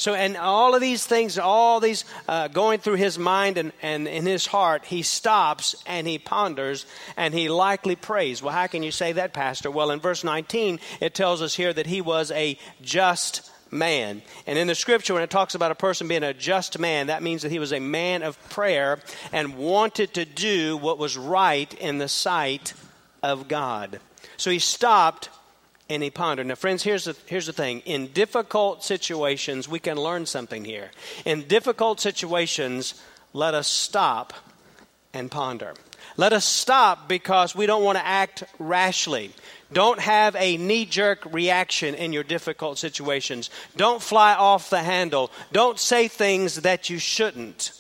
So, 0.03 0.15
and 0.15 0.37
all 0.37 0.75
of 0.75 0.81
these 0.81 1.07
things, 1.07 1.39
all 1.39 1.79
these 1.79 2.05
uh, 2.27 2.49
going 2.49 2.81
through 2.81 2.97
his 2.97 3.21
mind 3.21 3.57
and, 3.57 3.71
and 3.83 4.09
in 4.09 4.27
his 4.27 4.47
heart, 4.47 4.85
he 4.85 5.03
stops 5.03 5.81
and 5.87 6.09
he 6.09 6.19
ponders 6.19 6.87
and 7.17 7.33
he 7.33 7.49
likely 7.49 7.95
prays. 7.95 8.43
Well, 8.43 8.53
how 8.53 8.67
can 8.67 8.83
you 8.83 8.91
say 8.91 9.13
that, 9.13 9.33
Pastor? 9.33 9.71
Well, 9.71 9.93
in 9.93 10.01
verse 10.01 10.25
19, 10.25 10.81
it 11.01 11.15
tells 11.15 11.41
us 11.41 11.55
here 11.55 11.73
that 11.73 11.87
he 11.87 12.01
was 12.01 12.33
a 12.33 12.59
just 12.81 13.52
man. 13.73 14.23
And 14.47 14.59
in 14.59 14.67
the 14.67 14.75
scripture, 14.75 15.15
when 15.15 15.23
it 15.23 15.31
talks 15.31 15.55
about 15.55 15.71
a 15.71 15.77
person 15.77 16.09
being 16.09 16.23
a 16.23 16.35
just 16.35 16.79
man, 16.79 17.07
that 17.07 17.23
means 17.23 17.43
that 17.43 17.51
he 17.51 17.59
was 17.59 17.73
a 17.73 17.81
man 17.81 18.23
of 18.23 18.39
prayer 18.51 18.99
and 19.33 19.57
wanted 19.57 20.15
to 20.15 20.25
do 20.25 20.77
what 20.77 20.99
was 20.99 21.17
right 21.17 21.73
in 21.75 21.99
the 21.99 22.09
sight 22.09 22.75
of 23.23 23.49
God. 23.49 24.01
So 24.37 24.51
he 24.51 24.59
stopped 24.59 25.31
and 25.89 26.03
he 26.03 26.11
pondered. 26.11 26.47
Now, 26.47 26.55
friends, 26.55 26.83
here's 26.83 27.05
the, 27.05 27.17
here's 27.27 27.47
the 27.47 27.53
thing. 27.53 27.81
In 27.81 28.09
difficult 28.09 28.85
situations, 28.85 29.69
we 29.69 29.79
can 29.79 29.97
learn 29.97 30.27
something 30.27 30.65
here. 30.65 30.91
In 31.25 31.43
difficult 31.49 32.01
situations, 32.01 33.01
let 33.33 33.55
us 33.55 33.69
stop 33.69 34.33
and 35.13 35.31
ponder. 35.31 35.75
Let 36.17 36.33
us 36.33 36.45
stop 36.45 37.09
because 37.09 37.55
we 37.55 37.67
don't 37.67 37.85
want 37.85 37.99
to 37.99 38.07
act 38.07 38.45
rashly. 38.59 39.33
Don't 39.73 40.01
have 40.01 40.37
a 40.37 40.57
knee 40.57 40.85
jerk 40.85 41.25
reaction 41.33 41.95
in 41.95 42.13
your 42.13 42.25
difficult 42.25 42.79
situations. 42.79 43.51
Don't 43.77 44.03
fly 44.03 44.35
off 44.35 44.71
the 44.71 44.83
handle. 44.83 45.31
Don't 45.53 45.79
say 45.79 46.09
things 46.09 46.57
that 46.57 46.91
you 46.91 46.99
shouldn't. 46.99 47.73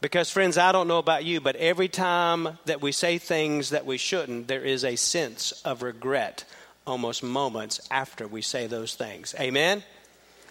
Because, 0.00 0.30
friends, 0.30 0.58
I 0.58 0.70
don't 0.72 0.88
know 0.88 0.98
about 0.98 1.24
you, 1.24 1.40
but 1.40 1.56
every 1.56 1.88
time 1.88 2.58
that 2.66 2.82
we 2.82 2.92
say 2.92 3.18
things 3.18 3.70
that 3.70 3.86
we 3.86 3.96
shouldn't, 3.96 4.48
there 4.48 4.62
is 4.62 4.84
a 4.84 4.96
sense 4.96 5.52
of 5.64 5.82
regret 5.82 6.44
almost 6.86 7.22
moments 7.22 7.80
after 7.90 8.28
we 8.28 8.42
say 8.42 8.66
those 8.66 8.94
things. 8.94 9.34
Amen? 9.40 9.82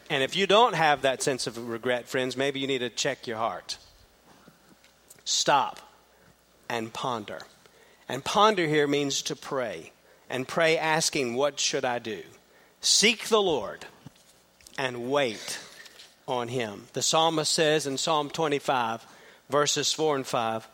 And 0.09 0.23
if 0.23 0.35
you 0.35 0.47
don't 0.47 0.75
have 0.75 1.03
that 1.03 1.21
sense 1.21 1.47
of 1.47 1.57
regret, 1.69 2.07
friends, 2.07 2.35
maybe 2.35 2.59
you 2.59 2.67
need 2.67 2.79
to 2.79 2.89
check 2.89 3.27
your 3.27 3.37
heart. 3.37 3.77
Stop 5.23 5.79
and 6.67 6.91
ponder. 6.91 7.39
And 8.09 8.23
ponder 8.23 8.67
here 8.67 8.87
means 8.87 9.21
to 9.23 9.35
pray. 9.35 9.91
And 10.29 10.47
pray 10.47 10.77
asking, 10.77 11.35
What 11.35 11.59
should 11.59 11.85
I 11.85 11.99
do? 11.99 12.21
Seek 12.81 13.27
the 13.27 13.41
Lord 13.41 13.85
and 14.77 15.09
wait 15.09 15.59
on 16.27 16.47
him. 16.47 16.87
The 16.93 17.01
psalmist 17.01 17.51
says 17.51 17.87
in 17.87 17.97
Psalm 17.97 18.29
25, 18.29 19.05
verses 19.49 19.93
4 19.93 20.17
and 20.17 20.27
5, 20.27 20.67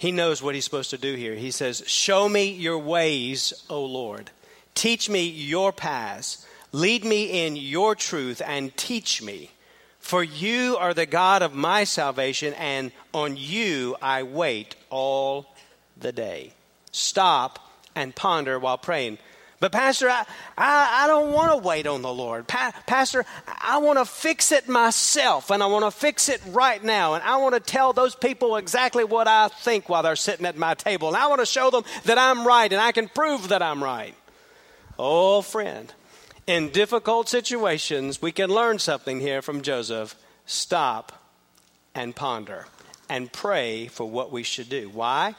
he 0.00 0.12
knows 0.12 0.42
what 0.42 0.54
he's 0.54 0.64
supposed 0.64 0.90
to 0.90 0.98
do 0.98 1.14
here. 1.14 1.34
He 1.34 1.50
says, 1.50 1.82
Show 1.86 2.26
me 2.26 2.50
your 2.50 2.78
ways, 2.78 3.52
O 3.68 3.84
Lord. 3.84 4.30
Teach 4.74 5.10
me 5.10 5.28
your 5.28 5.72
paths. 5.72 6.46
Lead 6.72 7.04
me 7.04 7.44
in 7.44 7.54
your 7.54 7.94
truth 7.94 8.40
and 8.44 8.74
teach 8.78 9.20
me. 9.20 9.50
For 9.98 10.24
you 10.24 10.78
are 10.78 10.94
the 10.94 11.04
God 11.04 11.42
of 11.42 11.54
my 11.54 11.84
salvation, 11.84 12.54
and 12.54 12.92
on 13.12 13.36
you 13.36 13.94
I 14.00 14.22
wait 14.22 14.74
all 14.88 15.54
the 15.98 16.12
day. 16.12 16.54
Stop 16.92 17.58
and 17.94 18.14
ponder 18.14 18.58
while 18.58 18.78
praying. 18.78 19.18
But, 19.60 19.72
Pastor, 19.72 20.08
I, 20.08 20.24
I, 20.56 21.04
I 21.04 21.06
don't 21.06 21.32
want 21.32 21.52
to 21.52 21.68
wait 21.68 21.86
on 21.86 22.00
the 22.00 22.12
Lord. 22.12 22.48
Pa- 22.48 22.72
Pastor, 22.86 23.26
I 23.46 23.76
want 23.76 23.98
to 23.98 24.06
fix 24.06 24.52
it 24.52 24.70
myself, 24.70 25.50
and 25.50 25.62
I 25.62 25.66
want 25.66 25.84
to 25.84 25.90
fix 25.90 26.30
it 26.30 26.40
right 26.48 26.82
now. 26.82 27.12
And 27.12 27.22
I 27.22 27.36
want 27.36 27.54
to 27.54 27.60
tell 27.60 27.92
those 27.92 28.14
people 28.14 28.56
exactly 28.56 29.04
what 29.04 29.28
I 29.28 29.48
think 29.48 29.90
while 29.90 30.02
they're 30.02 30.16
sitting 30.16 30.46
at 30.46 30.56
my 30.56 30.72
table. 30.72 31.08
And 31.08 31.16
I 31.16 31.26
want 31.26 31.40
to 31.40 31.46
show 31.46 31.70
them 31.70 31.84
that 32.04 32.16
I'm 32.16 32.46
right, 32.46 32.72
and 32.72 32.80
I 32.80 32.92
can 32.92 33.08
prove 33.08 33.48
that 33.48 33.62
I'm 33.62 33.84
right. 33.84 34.14
Oh, 34.98 35.42
friend, 35.42 35.92
in 36.46 36.70
difficult 36.70 37.28
situations, 37.28 38.22
we 38.22 38.32
can 38.32 38.48
learn 38.48 38.78
something 38.78 39.20
here 39.20 39.42
from 39.42 39.60
Joseph. 39.60 40.14
Stop 40.46 41.12
and 41.94 42.16
ponder 42.16 42.66
and 43.10 43.30
pray 43.30 43.88
for 43.88 44.08
what 44.08 44.32
we 44.32 44.42
should 44.42 44.70
do. 44.70 44.88
Why? 44.88 45.34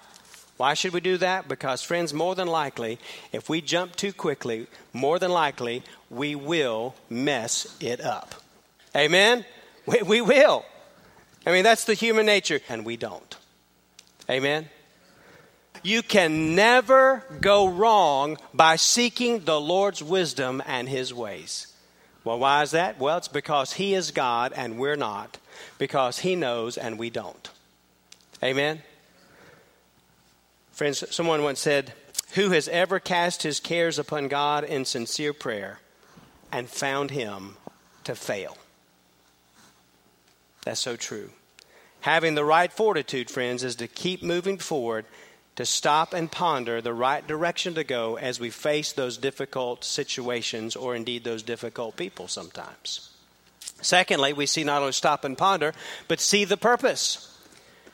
Why 0.61 0.75
should 0.75 0.93
we 0.93 0.99
do 0.99 1.17
that? 1.17 1.47
Because, 1.47 1.81
friends, 1.81 2.13
more 2.13 2.35
than 2.35 2.47
likely, 2.47 2.99
if 3.31 3.49
we 3.49 3.61
jump 3.61 3.95
too 3.95 4.13
quickly, 4.13 4.67
more 4.93 5.17
than 5.17 5.31
likely, 5.31 5.81
we 6.11 6.35
will 6.35 6.93
mess 7.09 7.75
it 7.79 7.99
up. 7.99 8.35
Amen? 8.95 9.43
We, 9.87 10.03
we 10.03 10.21
will. 10.21 10.63
I 11.47 11.51
mean, 11.51 11.63
that's 11.63 11.85
the 11.85 11.95
human 11.95 12.27
nature, 12.27 12.59
and 12.69 12.85
we 12.85 12.95
don't. 12.95 13.35
Amen? 14.29 14.69
You 15.81 16.03
can 16.03 16.53
never 16.53 17.23
go 17.41 17.67
wrong 17.67 18.37
by 18.53 18.75
seeking 18.75 19.39
the 19.39 19.59
Lord's 19.59 20.03
wisdom 20.03 20.61
and 20.67 20.87
His 20.87 21.11
ways. 21.11 21.73
Well, 22.23 22.37
why 22.37 22.61
is 22.61 22.69
that? 22.69 22.99
Well, 22.99 23.17
it's 23.17 23.27
because 23.27 23.73
He 23.73 23.95
is 23.95 24.11
God 24.11 24.53
and 24.55 24.77
we're 24.77 24.95
not, 24.95 25.39
because 25.79 26.19
He 26.19 26.35
knows 26.35 26.77
and 26.77 26.99
we 26.99 27.09
don't. 27.09 27.49
Amen? 28.43 28.83
Friends, 30.81 31.03
someone 31.13 31.43
once 31.43 31.59
said, 31.59 31.93
Who 32.33 32.49
has 32.49 32.67
ever 32.67 32.99
cast 32.99 33.43
his 33.43 33.59
cares 33.59 33.99
upon 33.99 34.29
God 34.29 34.63
in 34.63 34.83
sincere 34.83 35.31
prayer 35.31 35.79
and 36.51 36.67
found 36.67 37.11
Him 37.11 37.55
to 38.03 38.15
fail? 38.15 38.57
That's 40.65 40.79
so 40.79 40.95
true. 40.95 41.29
Having 41.99 42.33
the 42.33 42.43
right 42.43 42.73
fortitude, 42.73 43.29
friends, 43.29 43.63
is 43.63 43.75
to 43.75 43.87
keep 43.87 44.23
moving 44.23 44.57
forward 44.57 45.05
to 45.55 45.67
stop 45.67 46.15
and 46.15 46.31
ponder 46.31 46.81
the 46.81 46.95
right 46.95 47.27
direction 47.27 47.75
to 47.75 47.83
go 47.83 48.17
as 48.17 48.39
we 48.39 48.49
face 48.49 48.91
those 48.91 49.17
difficult 49.17 49.83
situations 49.83 50.75
or 50.75 50.95
indeed 50.95 51.23
those 51.23 51.43
difficult 51.43 51.95
people 51.95 52.27
sometimes. 52.27 53.11
Secondly, 53.83 54.33
we 54.33 54.47
see 54.47 54.63
not 54.63 54.81
only 54.81 54.93
stop 54.93 55.25
and 55.25 55.37
ponder, 55.37 55.73
but 56.07 56.19
see 56.19 56.43
the 56.43 56.57
purpose. 56.57 57.30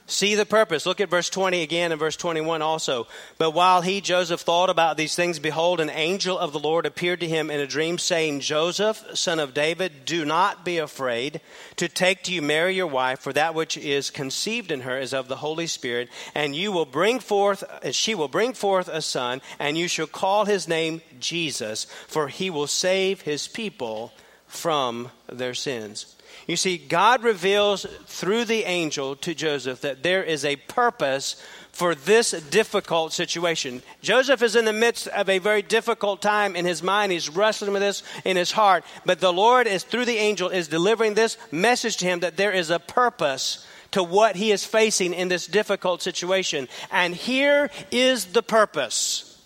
See 0.09 0.35
the 0.35 0.45
purpose. 0.45 0.85
Look 0.85 1.01
at 1.01 1.09
verse 1.09 1.29
20 1.29 1.61
again 1.61 1.91
and 1.91 1.99
verse 1.99 2.15
21 2.15 2.61
also. 2.61 3.07
But 3.37 3.51
while 3.51 3.81
he, 3.81 3.99
Joseph, 3.99 4.39
thought 4.39 4.69
about 4.69 4.95
these 4.95 5.15
things, 5.15 5.37
behold, 5.37 5.81
an 5.81 5.89
angel 5.89 6.39
of 6.39 6.53
the 6.53 6.59
Lord 6.59 6.85
appeared 6.85 7.19
to 7.19 7.27
him 7.27 7.51
in 7.51 7.59
a 7.59 7.67
dream, 7.67 7.97
saying, 7.97 8.39
Joseph, 8.39 9.03
son 9.15 9.37
of 9.37 9.53
David, 9.53 10.05
do 10.05 10.23
not 10.23 10.63
be 10.63 10.77
afraid 10.77 11.41
to 11.75 11.89
take 11.89 12.23
to 12.23 12.33
you 12.33 12.41
Mary 12.41 12.73
your 12.73 12.87
wife, 12.87 13.19
for 13.19 13.33
that 13.33 13.53
which 13.53 13.75
is 13.75 14.09
conceived 14.09 14.71
in 14.71 14.81
her 14.81 14.97
is 14.97 15.13
of 15.13 15.27
the 15.27 15.35
Holy 15.35 15.67
Spirit, 15.67 16.07
and 16.33 16.55
you 16.55 16.71
will 16.71 16.85
bring 16.85 17.19
forth, 17.19 17.65
she 17.91 18.15
will 18.15 18.29
bring 18.29 18.53
forth 18.53 18.87
a 18.87 19.01
son, 19.01 19.41
and 19.59 19.77
you 19.77 19.89
shall 19.89 20.07
call 20.07 20.45
his 20.45 20.69
name 20.69 21.01
Jesus, 21.19 21.83
for 22.07 22.29
he 22.29 22.49
will 22.49 22.67
save 22.67 23.21
his 23.21 23.49
people 23.49 24.13
from 24.47 25.11
their 25.27 25.53
sins. 25.53 26.15
You 26.47 26.55
see, 26.55 26.77
God 26.77 27.23
reveals 27.23 27.85
through 28.05 28.45
the 28.45 28.63
angel 28.63 29.17
to 29.17 29.35
Joseph 29.35 29.81
that 29.81 30.01
there 30.01 30.23
is 30.23 30.45
a 30.45 30.55
purpose 30.55 31.35
for 31.73 31.93
this 31.93 32.31
difficult 32.31 33.11
situation. 33.11 33.83
Joseph 34.01 34.41
is 34.41 34.55
in 34.55 34.63
the 34.63 34.73
midst 34.73 35.09
of 35.09 35.29
a 35.29 35.39
very 35.39 35.61
difficult 35.61 36.21
time 36.21 36.55
in 36.55 36.65
his 36.65 36.81
mind. 36.81 37.11
He's 37.11 37.29
wrestling 37.29 37.73
with 37.73 37.81
this 37.81 38.01
in 38.23 38.37
his 38.37 38.53
heart. 38.53 38.85
But 39.05 39.19
the 39.19 39.33
Lord 39.33 39.67
is 39.67 39.83
through 39.83 40.05
the 40.05 40.17
angel 40.17 40.47
is 40.49 40.69
delivering 40.69 41.13
this 41.13 41.37
message 41.51 41.97
to 41.97 42.05
him 42.05 42.21
that 42.21 42.37
there 42.37 42.53
is 42.53 42.69
a 42.69 42.79
purpose 42.79 43.67
to 43.91 44.01
what 44.01 44.37
he 44.37 44.51
is 44.51 44.65
facing 44.65 45.13
in 45.13 45.27
this 45.27 45.47
difficult 45.47 46.01
situation. 46.01 46.69
And 46.91 47.13
here 47.13 47.69
is 47.91 48.25
the 48.25 48.41
purpose. 48.41 49.39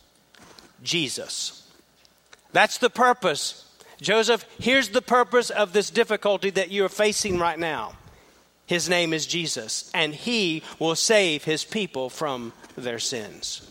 Jesus. 0.84 1.68
That's 2.54 2.78
the 2.78 2.90
purpose 2.90 3.66
Joseph, 4.02 4.46
here's 4.60 4.90
the 4.90 5.02
purpose 5.02 5.52
of 5.52 5.74
this 5.74 5.92
difficulty 5.92 6.50
that 6.50 6.72
you're 6.72 6.90
facing 6.90 7.38
right 7.38 7.60
now. 7.60 7.94
His 8.66 8.90
name 8.90 9.14
is 9.14 9.28
Jesus, 9.28 9.92
and 9.94 10.14
he 10.14 10.64
will 10.80 10.96
save 10.96 11.44
his 11.44 11.64
people 11.64 12.10
from 12.10 12.52
their 12.76 13.00
sins. 13.00 13.70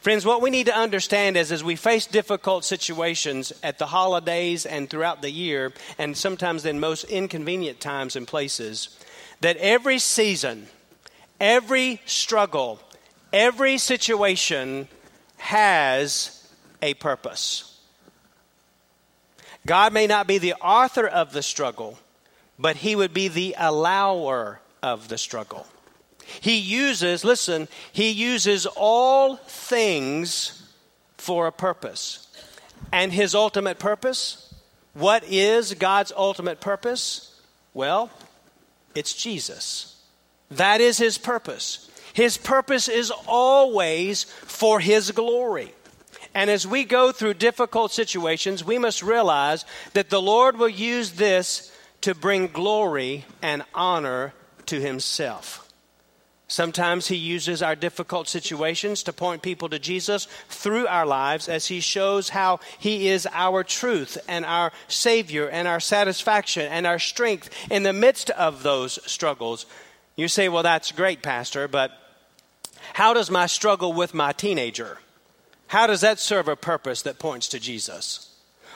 Friends, 0.00 0.24
what 0.24 0.40
we 0.40 0.50
need 0.50 0.66
to 0.66 0.76
understand 0.76 1.36
is 1.36 1.50
as 1.50 1.64
we 1.64 1.74
face 1.74 2.06
difficult 2.06 2.64
situations 2.64 3.52
at 3.64 3.78
the 3.78 3.86
holidays 3.86 4.64
and 4.64 4.88
throughout 4.88 5.20
the 5.20 5.30
year, 5.30 5.72
and 5.98 6.16
sometimes 6.16 6.64
in 6.64 6.78
most 6.78 7.04
inconvenient 7.04 7.80
times 7.80 8.14
and 8.14 8.28
places, 8.28 8.96
that 9.40 9.56
every 9.56 9.98
season, 9.98 10.68
every 11.40 12.00
struggle, 12.06 12.78
every 13.32 13.78
situation 13.78 14.86
has 15.38 16.48
a 16.82 16.94
purpose. 16.94 17.75
God 19.66 19.92
may 19.92 20.06
not 20.06 20.26
be 20.26 20.38
the 20.38 20.54
author 20.54 21.06
of 21.06 21.32
the 21.32 21.42
struggle, 21.42 21.98
but 22.58 22.76
He 22.76 22.94
would 22.96 23.12
be 23.12 23.28
the 23.28 23.56
allower 23.58 24.60
of 24.82 25.08
the 25.08 25.18
struggle. 25.18 25.66
He 26.40 26.56
uses, 26.56 27.24
listen, 27.24 27.68
He 27.92 28.10
uses 28.10 28.66
all 28.66 29.36
things 29.36 30.72
for 31.18 31.46
a 31.46 31.52
purpose. 31.52 32.28
And 32.92 33.12
His 33.12 33.34
ultimate 33.34 33.78
purpose? 33.78 34.54
What 34.94 35.24
is 35.24 35.74
God's 35.74 36.12
ultimate 36.16 36.60
purpose? 36.60 37.38
Well, 37.74 38.10
it's 38.94 39.14
Jesus. 39.14 40.00
That 40.50 40.80
is 40.80 40.96
His 40.98 41.18
purpose. 41.18 41.90
His 42.12 42.38
purpose 42.38 42.88
is 42.88 43.12
always 43.26 44.24
for 44.24 44.80
His 44.80 45.10
glory. 45.10 45.74
And 46.36 46.50
as 46.50 46.66
we 46.66 46.84
go 46.84 47.12
through 47.12 47.34
difficult 47.34 47.92
situations, 47.92 48.62
we 48.62 48.76
must 48.76 49.02
realize 49.02 49.64
that 49.94 50.10
the 50.10 50.20
Lord 50.20 50.58
will 50.58 50.68
use 50.68 51.12
this 51.12 51.72
to 52.02 52.14
bring 52.14 52.48
glory 52.48 53.24
and 53.40 53.64
honor 53.74 54.34
to 54.66 54.78
himself. 54.78 55.66
Sometimes 56.46 57.08
he 57.08 57.16
uses 57.16 57.62
our 57.62 57.74
difficult 57.74 58.28
situations 58.28 59.02
to 59.04 59.14
point 59.14 59.40
people 59.40 59.70
to 59.70 59.78
Jesus 59.78 60.28
through 60.50 60.86
our 60.86 61.06
lives 61.06 61.48
as 61.48 61.68
he 61.68 61.80
shows 61.80 62.28
how 62.28 62.60
he 62.78 63.08
is 63.08 63.26
our 63.32 63.64
truth 63.64 64.18
and 64.28 64.44
our 64.44 64.72
Savior 64.88 65.48
and 65.48 65.66
our 65.66 65.80
satisfaction 65.80 66.70
and 66.70 66.86
our 66.86 66.98
strength 66.98 67.48
in 67.70 67.82
the 67.82 67.94
midst 67.94 68.28
of 68.28 68.62
those 68.62 68.98
struggles. 69.10 69.64
You 70.16 70.28
say, 70.28 70.50
well, 70.50 70.62
that's 70.62 70.92
great, 70.92 71.22
Pastor, 71.22 71.66
but 71.66 71.92
how 72.92 73.14
does 73.14 73.30
my 73.30 73.46
struggle 73.46 73.94
with 73.94 74.12
my 74.12 74.32
teenager? 74.32 74.98
How 75.68 75.86
does 75.86 76.02
that 76.02 76.18
serve 76.18 76.48
a 76.48 76.56
purpose 76.56 77.02
that 77.02 77.18
points 77.18 77.48
to 77.48 77.58
Jesus? 77.58 78.32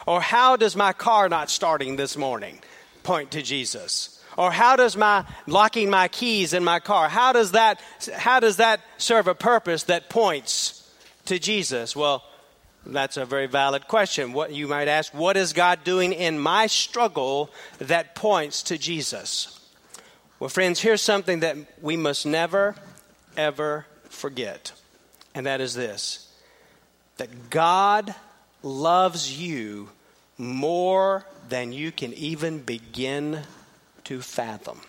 Or 0.07 0.21
how 0.21 0.57
does 0.57 0.75
my 0.75 0.93
car 0.93 1.29
not 1.29 1.51
starting 1.51 1.97
this 1.97 2.17
morning 2.17 2.61
point 3.03 3.31
to 3.33 3.43
Jesus? 3.43 4.23
Or 4.37 4.51
how 4.51 4.77
does 4.77 4.97
my 4.97 5.25
locking 5.47 5.91
my 5.91 6.09
keys 6.09 6.53
in 6.53 6.65
my 6.65 6.81
car, 6.81 7.09
how 7.09 7.33
does 7.33 7.53
that, 7.53 7.81
how 8.15 8.41
does 8.41 8.57
that 8.57 8.81
serve 8.97 9.27
a 9.27 9.35
purpose 9.35 9.85
that 9.85 10.09
points 10.09 10.91
to 11.27 11.39
Jesus? 11.39 11.95
Well, 11.95 12.25
that's 12.87 13.17
a 13.17 13.27
very 13.27 13.47
valid 13.47 13.87
question. 13.87 14.33
What 14.33 14.53
you 14.53 14.67
might 14.67 14.89
ask, 14.89 15.13
what 15.13 15.37
is 15.37 15.53
God 15.53 15.85
doing 15.85 16.13
in 16.13 16.39
my 16.39 16.67
struggle 16.67 17.51
that 17.79 18.15
points 18.15 18.63
to 18.65 18.79
Jesus? 18.79 19.61
Well, 20.39 20.49
friends, 20.49 20.81
here's 20.81 21.03
something 21.03 21.41
that 21.41 21.57
we 21.83 21.99
must 21.99 22.25
never, 22.25 22.75
ever 23.37 23.87
forget, 24.09 24.73
and 25.35 25.45
that 25.45 25.61
is 25.61 25.75
this 25.75 26.30
that 27.21 27.50
God 27.50 28.15
loves 28.62 29.39
you 29.39 29.91
more 30.39 31.27
than 31.50 31.71
you 31.71 31.93
can 31.93 32.15
even 32.15 32.61
begin 32.61 33.43
to 34.05 34.23
fathom. 34.23 34.81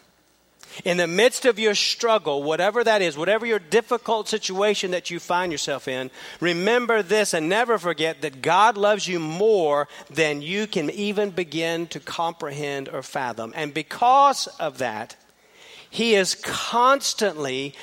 In 0.85 0.95
the 0.95 1.07
midst 1.07 1.43
of 1.43 1.59
your 1.59 1.75
struggle, 1.75 2.41
whatever 2.41 2.85
that 2.85 3.01
is, 3.01 3.17
whatever 3.17 3.45
your 3.45 3.59
difficult 3.59 4.29
situation 4.29 4.91
that 4.91 5.11
you 5.11 5.19
find 5.19 5.51
yourself 5.51 5.89
in, 5.89 6.09
remember 6.39 7.03
this 7.03 7.33
and 7.33 7.50
never 7.50 7.77
forget 7.77 8.21
that 8.21 8.41
God 8.41 8.77
loves 8.77 9.09
you 9.09 9.19
more 9.19 9.89
than 10.09 10.41
you 10.41 10.67
can 10.67 10.89
even 10.89 11.31
begin 11.31 11.88
to 11.88 12.00
comprehend 12.00 12.88
or 12.88 13.03
fathom. 13.03 13.51
And 13.57 13.73
because 13.73 14.47
of 14.57 14.77
that, 14.77 15.17
He 15.89 16.15
is 16.15 16.35
constantly 16.35 17.73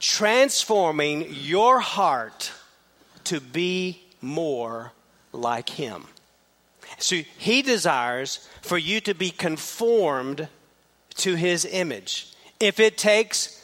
transforming 0.00 1.26
your 1.28 1.80
heart 1.80 2.52
to 3.28 3.40
be 3.40 4.02
more 4.20 4.92
like 5.32 5.70
Him. 5.70 6.04
So 6.98 7.16
He 7.38 7.62
desires 7.62 8.46
for 8.62 8.78
you 8.78 9.00
to 9.02 9.14
be 9.14 9.30
conformed 9.30 10.48
to 11.18 11.34
his 11.34 11.64
image. 11.64 12.32
If 12.58 12.80
it 12.80 12.96
takes 12.96 13.54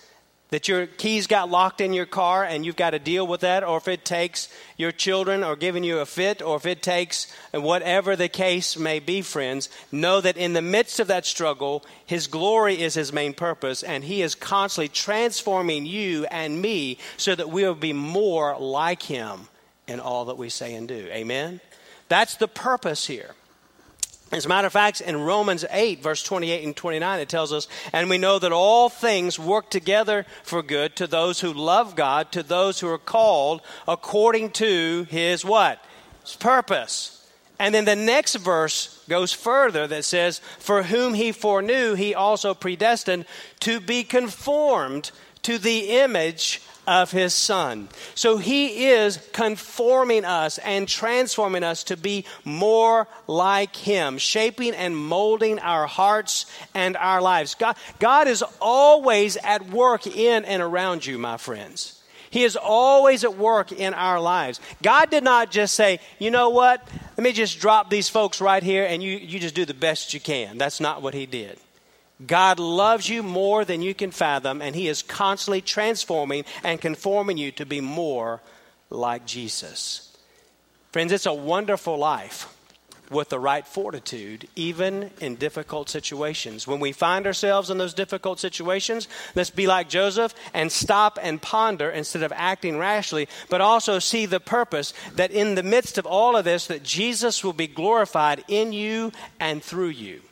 that 0.51 0.69
your 0.69 0.87
keys 0.87 1.27
got 1.27 1.51
locked 1.51 1.81
in 1.81 1.93
your 1.93 2.07
car 2.07 2.45
and 2.45 2.65
you've 2.65 2.77
got 2.77 2.91
to 2.91 2.99
deal 2.99 3.27
with 3.27 3.41
that, 3.41 3.65
or 3.65 3.79
if 3.79 3.89
it 3.89 4.05
takes 4.05 4.49
your 4.77 4.93
children 4.93 5.43
or 5.43 5.57
giving 5.57 5.83
you 5.83 5.99
a 5.99 6.07
fit, 6.07 6.43
or 6.43 6.57
if 6.57 6.67
it 6.67 6.83
takes 6.83 7.33
whatever 7.53 8.15
the 8.15 8.29
case 8.29 8.77
may 8.77 9.01
be, 9.01 9.21
friends, 9.21 9.69
know 9.91 10.21
that 10.21 10.37
in 10.37 10.53
the 10.53 10.63
midst 10.63 11.01
of 11.01 11.09
that 11.09 11.27
struggle, 11.27 11.85
His 12.07 12.29
glory 12.29 12.81
is 12.81 12.95
His 12.95 13.13
main 13.13 13.35
purpose, 13.35 13.83
and 13.83 14.05
He 14.05 14.23
is 14.23 14.37
constantly 14.37 14.89
transforming 14.89 15.87
you 15.87 16.25
and 16.27 16.61
me 16.61 16.99
so 17.17 17.35
that 17.35 17.49
we 17.51 17.65
will 17.65 17.75
be 17.75 17.93
more 17.93 18.57
like 18.59 19.03
Him 19.03 19.49
in 19.87 20.01
all 20.01 20.27
that 20.27 20.39
we 20.39 20.49
say 20.49 20.75
and 20.75 20.89
do. 20.89 21.09
Amen? 21.11 21.61
That's 22.09 22.37
the 22.37 22.49
purpose 22.49 23.07
here. 23.07 23.35
As 24.33 24.47
a 24.47 24.49
matter 24.49 24.67
of 24.67 24.73
fact, 24.73 25.01
in 25.01 25.21
Romans 25.21 25.65
8, 25.71 26.03
verse 26.03 26.23
28 26.23 26.65
and 26.65 26.77
29, 26.77 27.21
it 27.21 27.29
tells 27.29 27.53
us, 27.53 27.69
And 27.93 28.11
we 28.11 28.19
know 28.19 28.39
that 28.39 28.53
all 28.53 28.89
things 28.89 29.39
work 29.39 29.71
together 29.71 30.27
for 30.43 30.63
good 30.63 30.97
to 30.97 31.07
those 31.07 31.41
who 31.41 31.53
love 31.53 31.95
God, 31.95 32.33
to 32.33 32.43
those 32.43 32.81
who 32.81 32.89
are 32.89 32.99
called 32.99 33.61
according 33.87 34.51
to 34.53 35.07
his 35.09 35.45
what? 35.45 35.85
His 36.23 36.37
purpose. 36.37 37.31
And 37.61 37.73
then 37.75 37.85
the 37.85 37.95
next 37.95 38.35
verse 38.37 39.05
goes 39.09 39.33
further 39.33 39.87
that 39.87 40.05
says, 40.05 40.41
For 40.59 40.83
whom 40.83 41.15
he 41.15 41.31
foreknew, 41.31 41.95
he 41.95 42.15
also 42.15 42.55
predestined 42.55 43.27
to 43.61 43.79
be 43.79 44.03
conformed 44.03 45.13
to 45.45 45.59
the 45.59 45.91
image 46.01 46.61
of 46.87 47.11
his 47.11 47.35
son. 47.35 47.89
So 48.15 48.37
he 48.37 48.87
is 48.87 49.19
conforming 49.33 50.25
us 50.25 50.59
and 50.59 50.87
transforming 50.87 51.63
us 51.63 51.85
to 51.85 51.97
be 51.97 52.25
more 52.45 53.09
like 53.27 53.75
him, 53.75 54.19
shaping 54.19 54.75
and 54.75 54.97
molding 54.97 55.59
our 55.61 55.87
hearts 55.87 56.47
and 56.75 56.97
our 56.97 57.23
lives. 57.23 57.55
God, 57.55 57.77
God 57.99 58.29
is 58.29 58.45
always 58.61 59.37
at 59.39 59.71
work 59.71 60.07
in 60.07 60.45
and 60.45 60.63
around 60.63 61.07
you, 61.07 61.19
my 61.19 61.37
friends. 61.37 62.01
He 62.31 62.43
is 62.43 62.57
always 62.57 63.23
at 63.23 63.37
work 63.37 63.71
in 63.71 63.95
our 63.95 64.21
lives. 64.21 64.61
God 64.83 65.09
did 65.09 65.23
not 65.23 65.53
just 65.53 65.75
say, 65.75 66.01
you 66.19 66.33
know 66.33 66.51
what, 66.51 66.87
let 67.17 67.23
me 67.23 67.33
just 67.33 67.61
drop 67.61 67.91
these 67.91 68.09
folks 68.09 68.41
right 68.41 68.63
here 68.63 68.85
and 68.85 69.03
you, 69.03 69.17
you 69.17 69.39
just 69.39 69.55
do 69.55 69.65
the 69.65 69.73
best 69.73 70.13
you 70.13 70.21
can. 70.21 70.59
That's 70.59 70.81
not 70.81 71.01
what 71.01 71.15
He 71.15 71.27
did. 71.27 71.59
God 72.25 72.61
loves 72.61 73.09
you 73.09 73.23
more 73.23 73.65
than 73.65 73.83
you 73.83 73.95
can 73.95 74.11
fathom, 74.11 74.63
and 74.63 74.75
He 74.75 74.89
is 74.89 75.03
constantly 75.03 75.61
transforming 75.61 76.45
and 76.63 76.81
conforming 76.81 77.39
you 77.39 77.51
to 77.53 77.67
be 77.67 77.81
more 77.81 78.41
like 78.89 79.27
Jesus. 79.27 80.17
Friends, 80.93 81.11
it's 81.11 81.27
a 81.27 81.35
wonderful 81.35 81.99
life 81.99 82.51
with 83.11 83.29
the 83.29 83.39
right 83.39 83.67
fortitude, 83.67 84.49
even 84.57 85.11
in 85.21 85.37
difficult 85.37 85.89
situations. 85.89 86.67
When 86.67 86.81
we 86.81 86.93
find 86.93 87.27
ourselves 87.27 87.69
in 87.69 87.79
those 87.79 87.95
difficult 87.95 88.41
situations, 88.41 89.09
let's 89.35 89.51
be 89.51 89.67
like 89.67 89.89
Joseph 89.89 90.35
and 90.55 90.71
stop 90.71 91.19
and 91.21 91.43
ponder 91.43 91.91
instead 91.91 92.23
of 92.23 92.33
acting 92.35 92.79
rashly, 92.79 93.29
but 93.51 93.61
also 93.61 93.99
see 93.99 94.27
the 94.27 94.41
purpose 94.41 94.95
that 95.17 95.33
in 95.33 95.55
the 95.55 95.63
midst 95.63 95.99
of 95.99 96.07
all 96.07 96.37
of 96.37 96.45
this, 96.45 96.67
that 96.69 96.83
Jesus 96.83 97.45
will 97.45 97.53
be 97.53 97.67
glorified 97.67 98.45
in 98.49 98.73
you 98.73 99.13
and 99.39 99.63
through 99.63 99.89
you. 99.89 100.23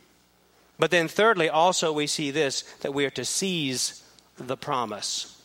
But 0.82 0.90
then, 0.90 1.06
thirdly, 1.06 1.48
also 1.48 1.92
we 1.92 2.08
see 2.08 2.32
this 2.32 2.62
that 2.80 2.92
we 2.92 3.04
are 3.04 3.10
to 3.10 3.24
seize 3.24 4.02
the 4.36 4.56
promise. 4.56 5.40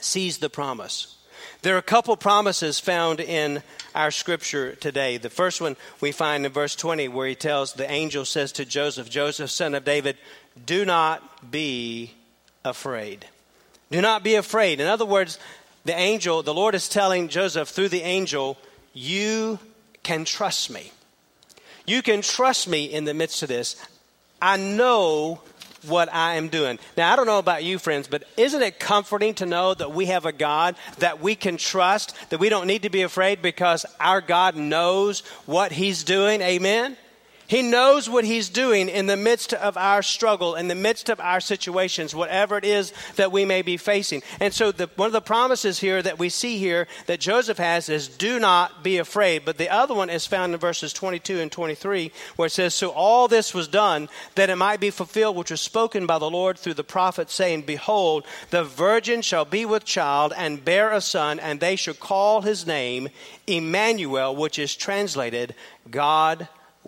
Seize 0.00 0.38
the 0.38 0.50
promise. 0.50 1.16
There 1.62 1.76
are 1.76 1.78
a 1.78 1.92
couple 1.96 2.16
promises 2.16 2.80
found 2.80 3.20
in 3.20 3.62
our 3.94 4.10
scripture 4.10 4.74
today. 4.74 5.16
The 5.16 5.30
first 5.30 5.60
one 5.60 5.76
we 6.00 6.10
find 6.10 6.44
in 6.44 6.50
verse 6.50 6.74
20, 6.74 7.06
where 7.06 7.28
he 7.28 7.36
tells 7.36 7.72
the 7.72 7.88
angel 7.88 8.24
says 8.24 8.50
to 8.54 8.64
Joseph, 8.64 9.08
Joseph, 9.08 9.48
son 9.48 9.76
of 9.76 9.84
David, 9.84 10.16
do 10.66 10.84
not 10.84 11.52
be 11.52 12.14
afraid. 12.64 13.26
Do 13.92 14.00
not 14.00 14.24
be 14.24 14.34
afraid. 14.34 14.80
In 14.80 14.88
other 14.88 15.06
words, 15.06 15.38
the 15.84 15.96
angel, 15.96 16.42
the 16.42 16.52
Lord 16.52 16.74
is 16.74 16.88
telling 16.88 17.28
Joseph 17.28 17.68
through 17.68 17.90
the 17.90 18.02
angel, 18.02 18.58
you 18.92 19.60
can 20.02 20.24
trust 20.24 20.68
me. 20.68 20.90
You 21.86 22.02
can 22.02 22.22
trust 22.22 22.66
me 22.66 22.86
in 22.86 23.04
the 23.04 23.14
midst 23.14 23.44
of 23.44 23.48
this. 23.48 23.76
I 24.40 24.56
know 24.56 25.40
what 25.86 26.12
I 26.12 26.34
am 26.34 26.48
doing. 26.48 26.78
Now, 26.96 27.12
I 27.12 27.16
don't 27.16 27.26
know 27.26 27.38
about 27.38 27.64
you, 27.64 27.78
friends, 27.78 28.08
but 28.08 28.24
isn't 28.36 28.62
it 28.62 28.80
comforting 28.80 29.34
to 29.34 29.46
know 29.46 29.74
that 29.74 29.92
we 29.92 30.06
have 30.06 30.26
a 30.26 30.32
God 30.32 30.76
that 30.98 31.20
we 31.20 31.34
can 31.34 31.56
trust, 31.56 32.14
that 32.30 32.40
we 32.40 32.48
don't 32.48 32.66
need 32.66 32.82
to 32.82 32.90
be 32.90 33.02
afraid 33.02 33.42
because 33.42 33.86
our 34.00 34.20
God 34.20 34.56
knows 34.56 35.20
what 35.46 35.72
He's 35.72 36.04
doing? 36.04 36.40
Amen? 36.40 36.96
He 37.48 37.62
knows 37.62 38.10
what 38.10 38.26
He's 38.26 38.50
doing 38.50 38.90
in 38.90 39.06
the 39.06 39.16
midst 39.16 39.54
of 39.54 39.78
our 39.78 40.02
struggle, 40.02 40.54
in 40.54 40.68
the 40.68 40.74
midst 40.74 41.08
of 41.08 41.18
our 41.18 41.40
situations, 41.40 42.14
whatever 42.14 42.58
it 42.58 42.64
is 42.64 42.92
that 43.16 43.32
we 43.32 43.46
may 43.46 43.62
be 43.62 43.78
facing. 43.78 44.22
And 44.38 44.52
so, 44.52 44.70
the, 44.70 44.90
one 44.96 45.06
of 45.06 45.14
the 45.14 45.22
promises 45.22 45.78
here 45.78 46.02
that 46.02 46.18
we 46.18 46.28
see 46.28 46.58
here 46.58 46.86
that 47.06 47.20
Joseph 47.20 47.56
has 47.56 47.88
is 47.88 48.06
do 48.06 48.38
not 48.38 48.84
be 48.84 48.98
afraid. 48.98 49.46
But 49.46 49.56
the 49.56 49.70
other 49.70 49.94
one 49.94 50.10
is 50.10 50.26
found 50.26 50.52
in 50.52 50.60
verses 50.60 50.92
22 50.92 51.40
and 51.40 51.50
23, 51.50 52.12
where 52.36 52.46
it 52.46 52.50
says, 52.50 52.74
So 52.74 52.90
all 52.90 53.28
this 53.28 53.54
was 53.54 53.66
done 53.66 54.10
that 54.34 54.50
it 54.50 54.56
might 54.56 54.78
be 54.78 54.90
fulfilled, 54.90 55.34
which 55.34 55.50
was 55.50 55.62
spoken 55.62 56.06
by 56.06 56.18
the 56.18 56.30
Lord 56.30 56.58
through 56.58 56.74
the 56.74 56.84
prophet, 56.84 57.30
saying, 57.30 57.62
Behold, 57.62 58.26
the 58.50 58.62
virgin 58.62 59.22
shall 59.22 59.46
be 59.46 59.64
with 59.64 59.86
child 59.86 60.34
and 60.36 60.62
bear 60.62 60.92
a 60.92 61.00
son, 61.00 61.40
and 61.40 61.60
they 61.60 61.76
shall 61.76 61.94
call 61.94 62.42
his 62.42 62.66
name 62.66 63.08
Emmanuel, 63.46 64.36
which 64.36 64.58
is 64.58 64.76
translated 64.76 65.54
God 65.90 66.46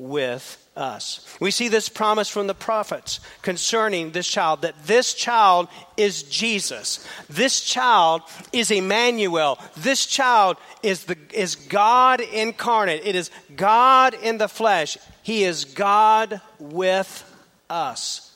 with 0.09 0.57
us. 0.77 1.27
We 1.41 1.51
see 1.51 1.69
this 1.69 1.89
promise 1.89 2.29
from 2.29 2.47
the 2.47 2.55
prophets 2.55 3.21
concerning 3.43 4.13
this 4.13 4.27
child 4.27 4.63
that 4.63 4.87
this 4.87 5.15
child 5.15 5.69
is 5.97 6.23
Jesus. 6.23 7.07
This 7.29 7.61
child 7.61 8.23
is 8.53 8.71
Emmanuel. 8.71 9.59
This 9.77 10.07
child 10.07 10.57
is, 10.83 11.05
the, 11.05 11.19
is 11.33 11.55
God 11.55 12.21
incarnate. 12.21 13.03
It 13.05 13.15
is 13.15 13.31
God 13.57 14.15
in 14.15 14.39
the 14.39 14.49
flesh. 14.49 14.97
He 15.23 15.45
is 15.45 15.65
God 15.65 16.41
with 16.59 17.25
us. 17.69 18.30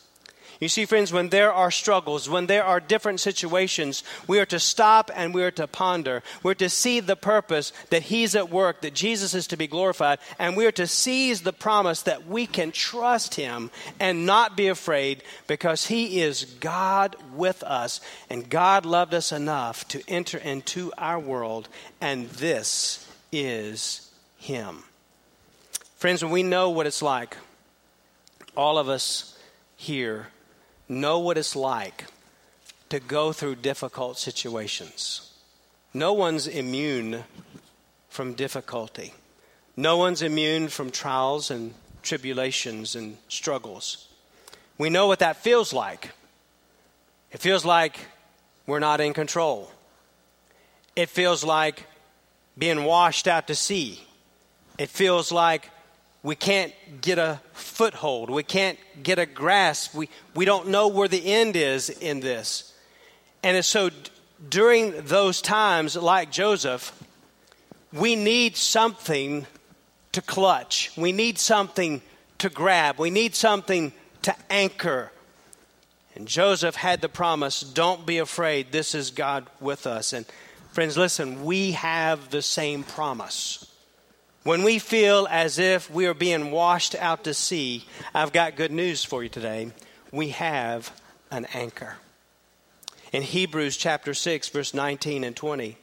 You 0.64 0.68
see, 0.70 0.86
friends, 0.86 1.12
when 1.12 1.28
there 1.28 1.52
are 1.52 1.70
struggles, 1.70 2.26
when 2.26 2.46
there 2.46 2.64
are 2.64 2.80
different 2.80 3.20
situations, 3.20 4.02
we 4.26 4.40
are 4.40 4.46
to 4.46 4.58
stop 4.58 5.10
and 5.14 5.34
we 5.34 5.44
are 5.44 5.50
to 5.50 5.66
ponder. 5.66 6.22
We're 6.42 6.54
to 6.54 6.70
see 6.70 7.00
the 7.00 7.16
purpose 7.16 7.70
that 7.90 8.04
He's 8.04 8.34
at 8.34 8.48
work, 8.48 8.80
that 8.80 8.94
Jesus 8.94 9.34
is 9.34 9.46
to 9.48 9.58
be 9.58 9.66
glorified, 9.66 10.20
and 10.38 10.56
we 10.56 10.64
are 10.64 10.72
to 10.72 10.86
seize 10.86 11.42
the 11.42 11.52
promise 11.52 12.00
that 12.00 12.26
we 12.26 12.46
can 12.46 12.72
trust 12.72 13.34
Him 13.34 13.70
and 14.00 14.24
not 14.24 14.56
be 14.56 14.68
afraid 14.68 15.22
because 15.46 15.88
He 15.88 16.22
is 16.22 16.46
God 16.60 17.14
with 17.34 17.62
us, 17.62 18.00
and 18.30 18.48
God 18.48 18.86
loved 18.86 19.12
us 19.12 19.32
enough 19.32 19.86
to 19.88 20.02
enter 20.08 20.38
into 20.38 20.90
our 20.96 21.18
world, 21.20 21.68
and 22.00 22.30
this 22.30 23.06
is 23.30 24.10
Him. 24.38 24.84
Friends, 25.96 26.24
when 26.24 26.32
we 26.32 26.42
know 26.42 26.70
what 26.70 26.86
it's 26.86 27.02
like, 27.02 27.36
all 28.56 28.78
of 28.78 28.88
us 28.88 29.38
here 29.76 30.28
know 30.88 31.18
what 31.18 31.38
it's 31.38 31.56
like 31.56 32.04
to 32.90 33.00
go 33.00 33.32
through 33.32 33.56
difficult 33.56 34.18
situations. 34.18 35.32
No 35.92 36.12
one's 36.12 36.46
immune 36.46 37.24
from 38.08 38.34
difficulty. 38.34 39.14
No 39.76 39.96
one's 39.96 40.22
immune 40.22 40.68
from 40.68 40.90
trials 40.90 41.50
and 41.50 41.74
tribulations 42.02 42.94
and 42.94 43.16
struggles. 43.28 44.08
We 44.78 44.90
know 44.90 45.06
what 45.06 45.20
that 45.20 45.36
feels 45.36 45.72
like. 45.72 46.10
It 47.32 47.40
feels 47.40 47.64
like 47.64 47.98
we're 48.66 48.80
not 48.80 49.00
in 49.00 49.12
control. 49.12 49.70
It 50.94 51.08
feels 51.08 51.42
like 51.42 51.86
being 52.56 52.84
washed 52.84 53.26
out 53.26 53.48
to 53.48 53.54
sea. 53.54 54.00
It 54.78 54.90
feels 54.90 55.32
like 55.32 55.70
we 56.24 56.34
can't 56.34 56.72
get 57.02 57.18
a 57.18 57.38
foothold. 57.52 58.30
We 58.30 58.42
can't 58.42 58.78
get 59.02 59.18
a 59.18 59.26
grasp. 59.26 59.94
We, 59.94 60.08
we 60.34 60.46
don't 60.46 60.68
know 60.68 60.88
where 60.88 61.06
the 61.06 61.24
end 61.24 61.54
is 61.54 61.90
in 61.90 62.20
this. 62.20 62.72
And 63.42 63.62
so 63.62 63.90
during 64.48 65.02
those 65.02 65.42
times, 65.42 65.96
like 65.96 66.32
Joseph, 66.32 66.98
we 67.92 68.16
need 68.16 68.56
something 68.56 69.46
to 70.12 70.22
clutch. 70.22 70.90
We 70.96 71.12
need 71.12 71.38
something 71.38 72.00
to 72.38 72.48
grab. 72.48 72.98
We 72.98 73.10
need 73.10 73.34
something 73.34 73.92
to 74.22 74.34
anchor. 74.48 75.12
And 76.16 76.26
Joseph 76.26 76.74
had 76.74 77.02
the 77.02 77.08
promise 77.10 77.60
don't 77.60 78.06
be 78.06 78.16
afraid. 78.16 78.72
This 78.72 78.94
is 78.94 79.10
God 79.10 79.46
with 79.60 79.86
us. 79.86 80.14
And 80.14 80.24
friends, 80.72 80.96
listen, 80.96 81.44
we 81.44 81.72
have 81.72 82.30
the 82.30 82.40
same 82.40 82.82
promise. 82.82 83.70
When 84.44 84.62
we 84.62 84.78
feel 84.78 85.26
as 85.30 85.58
if 85.58 85.90
we 85.90 86.04
are 86.04 86.12
being 86.12 86.50
washed 86.50 86.94
out 86.94 87.24
to 87.24 87.32
sea, 87.32 87.86
I've 88.14 88.34
got 88.34 88.56
good 88.56 88.72
news 88.72 89.02
for 89.02 89.22
you 89.22 89.30
today. 89.30 89.72
We 90.12 90.28
have 90.28 90.92
an 91.30 91.46
anchor. 91.54 91.96
In 93.10 93.22
Hebrews 93.22 93.78
chapter 93.78 94.12
6, 94.12 94.50
verse 94.50 94.74
19 94.74 95.24
and 95.24 95.34
20, 95.34 95.78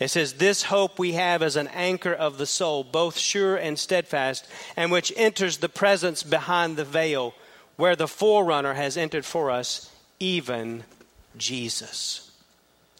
it 0.00 0.08
says, 0.08 0.32
This 0.32 0.64
hope 0.64 0.98
we 0.98 1.12
have 1.12 1.42
as 1.42 1.54
an 1.54 1.68
anchor 1.68 2.12
of 2.12 2.38
the 2.38 2.46
soul, 2.46 2.82
both 2.82 3.16
sure 3.16 3.54
and 3.54 3.78
steadfast, 3.78 4.48
and 4.76 4.90
which 4.90 5.12
enters 5.16 5.58
the 5.58 5.68
presence 5.68 6.24
behind 6.24 6.76
the 6.76 6.84
veil, 6.84 7.34
where 7.76 7.94
the 7.94 8.08
forerunner 8.08 8.74
has 8.74 8.96
entered 8.96 9.24
for 9.24 9.48
us, 9.48 9.92
even 10.18 10.82
Jesus. 11.36 12.32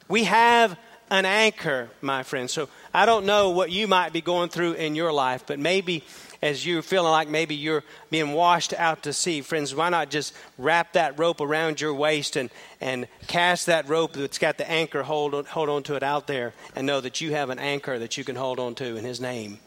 We 0.06 0.24
have 0.24 0.78
an 1.10 1.26
anchor, 1.26 1.90
my 2.00 2.22
friend. 2.22 2.48
So 2.48 2.70
I 2.94 3.06
don't 3.06 3.26
know 3.26 3.50
what 3.50 3.70
you 3.70 3.88
might 3.88 4.12
be 4.12 4.20
going 4.20 4.48
through 4.48 4.74
in 4.74 4.94
your 4.94 5.12
life, 5.12 5.44
but 5.46 5.58
maybe 5.58 6.04
as 6.42 6.66
you're 6.66 6.82
feeling 6.82 7.12
like 7.12 7.28
maybe 7.28 7.54
you're 7.54 7.84
being 8.10 8.32
washed 8.32 8.74
out 8.74 9.04
to 9.04 9.12
sea, 9.12 9.40
friends, 9.40 9.74
why 9.74 9.88
not 9.88 10.10
just 10.10 10.34
wrap 10.58 10.94
that 10.94 11.18
rope 11.18 11.40
around 11.40 11.80
your 11.80 11.94
waist 11.94 12.36
and, 12.36 12.50
and 12.80 13.06
cast 13.28 13.66
that 13.66 13.88
rope 13.88 14.12
that's 14.12 14.38
got 14.38 14.58
the 14.58 14.68
anchor, 14.68 15.04
hold 15.04 15.34
on, 15.34 15.44
hold 15.44 15.68
on 15.68 15.84
to 15.84 15.94
it 15.94 16.02
out 16.02 16.26
there, 16.26 16.52
and 16.74 16.86
know 16.86 17.00
that 17.00 17.20
you 17.20 17.32
have 17.32 17.48
an 17.48 17.60
anchor 17.60 17.98
that 17.98 18.18
you 18.18 18.24
can 18.24 18.36
hold 18.36 18.58
on 18.58 18.74
to, 18.74 18.96
and 18.96 19.06
his 19.06 19.20
name 19.20 19.60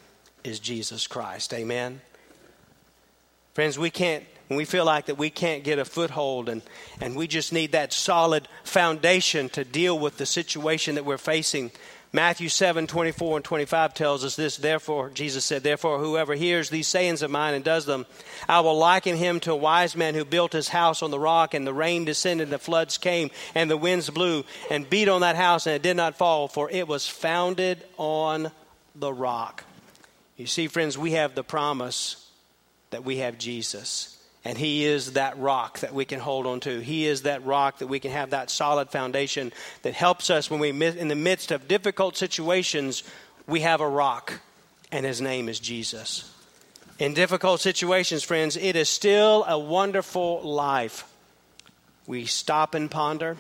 is 0.44 0.60
Jesus 0.60 1.08
Christ. 1.08 1.54
Amen. 1.54 2.02
Friends, 3.54 3.80
we 3.80 3.90
can't 3.90 4.26
when 4.48 4.58
we 4.58 4.66
feel 4.66 4.86
like 4.86 5.08
that 5.08 5.18
we 5.18 5.30
can't 5.32 5.64
get 5.64 5.80
a 5.80 5.86
foothold 5.86 6.50
and, 6.50 6.62
and 7.02 7.16
we 7.16 7.26
just 7.26 7.52
need 7.52 7.72
that 7.72 7.92
solid 7.92 8.48
foundation 8.64 9.50
to 9.50 9.64
deal 9.64 9.98
with 9.98 10.18
the 10.18 10.26
situation 10.26 10.96
that 10.96 11.06
we're 11.06 11.18
facing. 11.18 11.72
Matthew 12.16 12.48
7 12.48 12.88
24 12.88 13.36
and 13.36 13.44
25 13.44 13.94
tells 13.94 14.24
us 14.24 14.38
this. 14.38 14.56
Therefore, 14.56 15.10
Jesus 15.10 15.44
said, 15.44 15.64
Therefore, 15.64 16.00
whoever 16.00 16.34
hears 16.34 16.70
these 16.70 16.88
sayings 16.88 17.22
of 17.22 17.30
mine 17.30 17.54
and 17.54 17.64
does 17.64 17.86
them, 17.86 18.06
I 18.48 18.62
will 18.62 18.78
liken 18.78 19.18
him 19.18 19.42
to 19.42 19.52
a 19.52 19.58
wise 19.58 19.98
man 19.98 20.16
who 20.16 20.24
built 20.24 20.54
his 20.54 20.70
house 20.70 21.04
on 21.04 21.12
the 21.12 21.20
rock, 21.20 21.54
and 21.54 21.68
the 21.68 21.74
rain 21.74 22.06
descended, 22.06 22.46
and 22.46 22.54
the 22.54 22.58
floods 22.58 22.98
came, 22.98 23.32
and 23.54 23.70
the 23.70 23.76
winds 23.76 24.10
blew 24.10 24.46
and 24.72 24.90
beat 24.90 25.10
on 25.10 25.22
that 25.22 25.36
house, 25.36 25.68
and 25.68 25.76
it 25.76 25.82
did 25.82 25.98
not 25.98 26.16
fall, 26.16 26.48
for 26.48 26.70
it 26.72 26.88
was 26.88 27.06
founded 27.06 27.84
on 27.98 28.50
the 28.96 29.12
rock. 29.12 29.66
You 30.38 30.48
see, 30.48 30.70
friends, 30.70 30.98
we 30.98 31.12
have 31.12 31.36
the 31.36 31.44
promise 31.44 32.32
that 32.92 33.04
we 33.04 33.18
have 33.18 33.38
Jesus. 33.38 34.18
And 34.46 34.60
He 34.60 34.86
is 34.86 35.14
that 35.14 35.40
rock 35.40 35.80
that 35.80 35.94
we 35.94 36.06
can 36.06 36.20
hold 36.20 36.46
on 36.46 36.60
to. 36.62 36.80
He 36.80 37.08
is 37.08 37.24
that 37.24 37.44
rock 37.44 37.80
that 37.80 37.88
we 37.88 38.00
can 38.00 38.12
have 38.12 38.30
that 38.30 38.52
solid 38.52 38.92
foundation 38.92 39.52
that 39.82 39.96
helps 39.96 40.30
us 40.30 40.52
when 40.52 40.60
we, 40.60 40.70
in 40.70 41.08
the 41.08 41.16
midst 41.16 41.52
of 41.52 41.68
difficult 41.68 42.16
situations, 42.16 43.04
we 43.48 43.62
have 43.62 43.82
a 43.82 43.90
rock, 43.90 44.40
and 44.92 45.04
His 45.04 45.20
name 45.20 45.50
is 45.50 45.60
Jesus. 45.60 46.32
In 47.00 47.16
difficult 47.16 47.60
situations, 47.60 48.24
friends, 48.24 48.56
it 48.56 48.76
is 48.76 48.88
still 48.88 49.44
a 49.48 49.58
wonderful 49.58 50.42
life. 50.44 51.12
We 52.06 52.26
stop 52.26 52.76
and 52.76 52.90
ponder. 52.90 53.38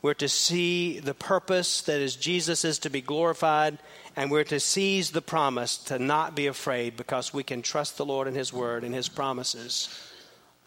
We're 0.00 0.14
to 0.14 0.30
see 0.30 0.98
the 0.98 1.14
purpose 1.14 1.82
that 1.82 2.00
is 2.00 2.16
Jesus 2.16 2.64
is 2.64 2.78
to 2.80 2.90
be 2.90 3.02
glorified, 3.02 3.78
and 4.16 4.30
we're 4.30 4.44
to 4.44 4.58
seize 4.58 5.10
the 5.10 5.22
promise 5.22 5.76
to 5.76 5.98
not 5.98 6.34
be 6.34 6.46
afraid 6.46 6.96
because 6.96 7.34
we 7.34 7.44
can 7.44 7.60
trust 7.60 7.98
the 7.98 8.06
Lord 8.06 8.26
and 8.26 8.36
His 8.36 8.50
word 8.50 8.82
and 8.82 8.94
His 8.94 9.10
promises 9.10 10.08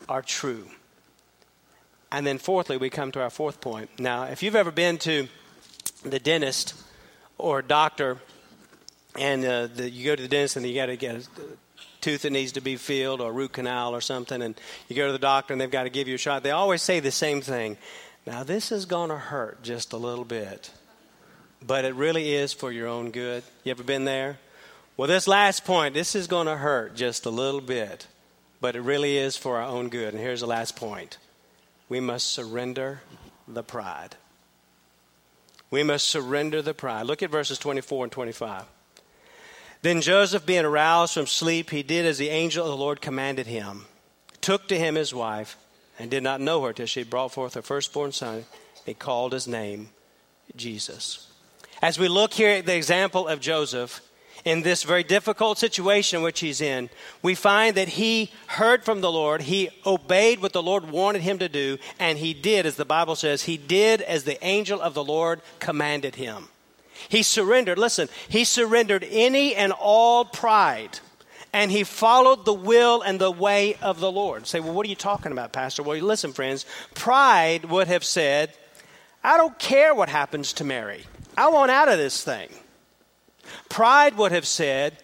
are 0.08 0.22
true. 0.22 0.68
And 2.12 2.26
then, 2.26 2.38
fourthly, 2.38 2.78
we 2.78 2.90
come 2.90 3.12
to 3.14 3.22
our 3.22 3.30
fourth 3.30 3.60
point. 3.60 3.90
Now, 4.00 4.24
if 4.24 4.44
you've 4.44 4.56
ever 4.56 4.72
been 4.72 4.98
to 5.00 5.28
the 6.04 6.20
dentist 6.20 6.76
or 7.38 7.62
doctor, 7.62 8.18
and 9.18 9.44
uh, 9.44 9.68
the, 9.68 9.90
you 9.90 10.06
go 10.06 10.16
to 10.16 10.22
the 10.22 10.30
dentist 10.30 10.56
and 10.56 10.66
you 10.66 10.76
got 10.76 10.86
to 10.88 10.98
get 10.98 11.16
a 11.16 11.24
tooth 12.02 12.22
that 12.22 12.32
needs 12.32 12.52
to 12.54 12.62
be 12.62 12.76
filled 12.76 13.20
or 13.20 13.34
root 13.34 13.54
canal 13.54 13.96
or 13.96 14.02
something, 14.02 14.42
and 14.42 14.56
you 14.88 14.96
go 14.96 15.08
to 15.08 15.12
the 15.12 15.20
doctor 15.20 15.54
and 15.54 15.60
they've 15.60 15.72
got 15.72 15.84
to 15.84 15.90
give 15.90 16.08
you 16.08 16.16
a 16.16 16.20
shot, 16.20 16.44
they 16.44 16.52
always 16.52 16.82
say 16.82 17.00
the 17.00 17.12
same 17.12 17.42
thing. 17.42 17.78
Now, 18.28 18.44
this 18.44 18.72
is 18.72 18.86
going 18.86 19.10
to 19.10 19.18
hurt 19.18 19.64
just 19.64 19.94
a 19.94 19.98
little 19.98 20.26
bit, 20.26 20.72
but 21.66 21.86
it 21.86 21.96
really 21.96 22.34
is 22.34 22.54
for 22.54 22.72
your 22.72 22.88
own 22.88 23.12
good. 23.12 23.44
You 23.64 23.72
ever 23.72 23.84
been 23.84 24.06
there? 24.06 24.38
Well, 24.98 25.08
this 25.08 25.28
last 25.28 25.66
point, 25.66 25.94
this 25.94 26.16
is 26.16 26.28
going 26.28 26.48
to 26.48 26.56
hurt 26.56 26.96
just 26.96 27.26
a 27.26 27.30
little 27.30 27.62
bit, 27.62 28.08
but 28.66 28.76
it 28.76 28.82
really 28.82 29.16
is 29.16 29.38
for 29.38 29.58
our 29.58 29.70
own 29.70 29.90
good. 29.90 30.16
And 30.16 30.24
here's 30.24 30.40
the 30.40 30.48
last 30.48 30.76
point 30.76 31.20
we 31.88 32.00
must 32.00 32.32
surrender 32.32 33.02
the 33.48 33.62
pride. 33.62 34.16
We 35.70 35.84
must 35.84 36.08
surrender 36.08 36.64
the 36.64 36.74
pride. 36.74 37.06
Look 37.06 37.22
at 37.22 37.30
verses 37.30 37.60
24 37.60 38.06
and 38.06 38.12
25. 38.12 38.64
Then 39.84 40.02
Joseph, 40.02 40.48
being 40.48 40.66
aroused 40.66 41.14
from 41.14 41.28
sleep, 41.28 41.70
he 41.70 41.84
did 41.84 42.08
as 42.08 42.18
the 42.18 42.30
angel 42.30 42.66
of 42.66 42.72
the 42.72 42.76
Lord 42.76 43.02
commanded 43.02 43.46
him, 43.46 43.86
took 44.42 44.68
to 44.70 44.80
him 44.80 44.96
his 44.96 45.14
wife, 45.14 45.58
and 46.00 46.10
did 46.10 46.24
not 46.24 46.42
know 46.42 46.64
her 46.64 46.74
till 46.74 46.88
she 46.88 47.04
brought 47.04 47.34
forth 47.34 47.54
her 47.54 47.62
firstborn 47.62 48.14
son. 48.14 48.46
He 48.84 48.96
called 48.96 49.34
his 49.34 49.48
name 49.48 49.90
Jesus. 50.56 51.32
As 51.84 52.00
we 52.00 52.08
look 52.08 52.34
here 52.34 52.50
at 52.50 52.66
the 52.66 52.76
example 52.76 53.28
of 53.28 53.40
Joseph, 53.40 54.02
in 54.44 54.62
this 54.62 54.84
very 54.84 55.04
difficult 55.04 55.58
situation 55.58 56.22
which 56.22 56.40
he's 56.40 56.62
in, 56.62 56.90
we 57.22 57.36
find 57.36 57.76
that 57.76 57.90
he 57.90 58.32
heard 58.48 58.84
from 58.84 59.02
the 59.02 59.12
Lord, 59.12 59.44
he 59.44 59.70
obeyed 59.86 60.42
what 60.42 60.54
the 60.54 60.64
Lord 60.64 60.92
wanted 60.92 61.22
him 61.22 61.40
to 61.40 61.50
do, 61.50 61.78
and 62.00 62.18
he 62.18 62.34
did, 62.34 62.66
as 62.66 62.76
the 62.76 62.86
Bible 62.86 63.16
says, 63.16 63.44
he 63.44 63.58
did 63.58 64.02
as 64.02 64.24
the 64.24 64.44
angel 64.46 64.82
of 64.82 64.94
the 64.94 65.04
Lord 65.04 65.42
commanded 65.60 66.16
him. 66.16 66.50
He 67.10 67.24
surrendered, 67.24 67.78
listen, 67.78 68.10
he 68.28 68.44
surrendered 68.44 69.06
any 69.10 69.56
and 69.56 69.72
all 69.72 70.26
pride 70.26 71.00
and 71.56 71.72
he 71.72 71.86
followed 71.86 72.44
the 72.44 72.54
will 72.54 73.02
and 73.02 73.18
the 73.18 73.32
way 73.32 73.76
of 73.76 74.02
the 74.02 74.12
Lord. 74.12 74.46
Say, 74.46 74.60
well, 74.60 74.74
what 74.74 74.86
are 74.86 74.90
you 74.90 74.96
talking 74.96 75.32
about, 75.32 75.54
Pastor? 75.54 75.84
Well, 75.84 75.98
listen, 76.00 76.34
friends, 76.34 76.66
pride 76.96 77.64
would 77.64 77.88
have 77.88 78.04
said, 78.04 78.52
I 79.24 79.38
don't 79.38 79.58
care 79.58 79.96
what 79.96 80.10
happens 80.10 80.52
to 80.54 80.66
Mary. 80.66 81.06
I 81.38 81.48
want 81.48 81.72
out 81.72 81.88
of 81.88 81.98
this 81.98 82.22
thing. 82.22 82.50
Pride 83.76 84.16
would 84.16 84.32
have 84.32 84.48
said, 84.48 84.96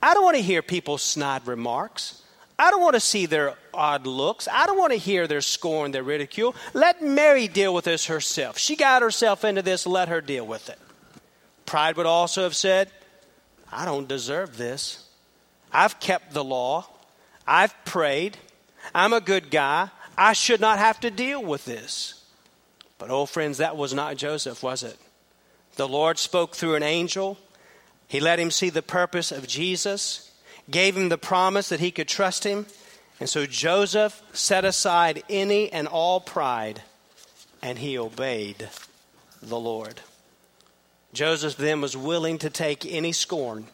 I 0.00 0.14
don't 0.14 0.22
want 0.22 0.36
to 0.36 0.42
hear 0.42 0.62
people's 0.62 1.02
snide 1.02 1.48
remarks. 1.48 2.22
I 2.60 2.70
don't 2.70 2.80
want 2.80 2.94
to 2.94 3.00
see 3.00 3.26
their 3.26 3.56
odd 3.74 4.06
looks. 4.06 4.46
I 4.46 4.66
don't 4.66 4.78
want 4.78 4.92
to 4.92 5.00
hear 5.00 5.26
their 5.26 5.40
scorn, 5.40 5.90
their 5.90 6.04
ridicule. 6.04 6.54
Let 6.72 7.02
Mary 7.02 7.48
deal 7.48 7.74
with 7.74 7.86
this 7.86 8.06
herself. 8.06 8.56
She 8.56 8.76
got 8.76 9.02
herself 9.02 9.44
into 9.44 9.62
this, 9.62 9.84
let 9.84 10.06
her 10.10 10.20
deal 10.20 10.46
with 10.46 10.70
it. 10.70 10.78
Pride 11.66 11.96
would 11.96 12.06
also 12.06 12.44
have 12.44 12.54
said, 12.54 12.88
I 13.72 13.84
don't 13.84 14.06
deserve 14.06 14.56
this. 14.56 15.08
I've 15.72 15.98
kept 15.98 16.32
the 16.32 16.44
law. 16.44 16.86
I've 17.48 17.74
prayed. 17.84 18.36
I'm 18.94 19.12
a 19.12 19.20
good 19.20 19.50
guy. 19.50 19.88
I 20.16 20.34
should 20.34 20.60
not 20.60 20.78
have 20.78 21.00
to 21.00 21.10
deal 21.10 21.42
with 21.42 21.64
this. 21.64 22.24
But, 22.96 23.10
oh, 23.10 23.26
friends, 23.26 23.58
that 23.58 23.76
was 23.76 23.92
not 23.92 24.16
Joseph, 24.16 24.62
was 24.62 24.84
it? 24.84 24.96
The 25.74 25.88
Lord 25.88 26.16
spoke 26.16 26.54
through 26.54 26.76
an 26.76 26.84
angel. 26.84 27.36
He 28.10 28.18
let 28.18 28.40
him 28.40 28.50
see 28.50 28.70
the 28.70 28.82
purpose 28.82 29.30
of 29.30 29.46
Jesus, 29.46 30.32
gave 30.68 30.96
him 30.96 31.10
the 31.10 31.16
promise 31.16 31.68
that 31.68 31.78
he 31.78 31.92
could 31.92 32.08
trust 32.08 32.42
him. 32.42 32.66
And 33.20 33.28
so 33.28 33.46
Joseph 33.46 34.20
set 34.32 34.64
aside 34.64 35.22
any 35.30 35.72
and 35.72 35.86
all 35.86 36.18
pride 36.20 36.82
and 37.62 37.78
he 37.78 37.96
obeyed 37.96 38.68
the 39.40 39.60
Lord. 39.60 40.00
Joseph 41.12 41.56
then 41.56 41.80
was 41.80 41.96
willing 41.96 42.38
to 42.38 42.50
take 42.50 42.84
any 42.84 43.12
scorn, 43.12 43.68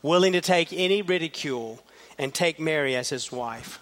willing 0.00 0.32
to 0.32 0.40
take 0.40 0.72
any 0.72 1.02
ridicule, 1.02 1.82
and 2.16 2.32
take 2.32 2.58
Mary 2.58 2.96
as 2.96 3.10
his 3.10 3.30
wife. 3.30 3.78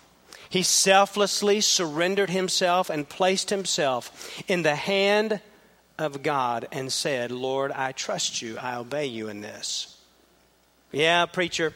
He 0.48 0.64
selflessly 0.64 1.60
surrendered 1.60 2.30
himself 2.30 2.90
and 2.90 3.08
placed 3.08 3.50
himself 3.50 4.42
in 4.48 4.62
the 4.62 4.74
hand 4.74 5.40
of 5.98 6.24
God 6.24 6.66
and 6.72 6.92
said, 6.92 7.30
Lord, 7.30 7.70
I 7.70 7.92
trust 7.92 8.42
you. 8.42 8.58
I 8.58 8.74
obey 8.74 9.06
you 9.06 9.28
in 9.28 9.40
this. 9.40 9.99
Yeah, 10.92 11.26
preacher, 11.26 11.72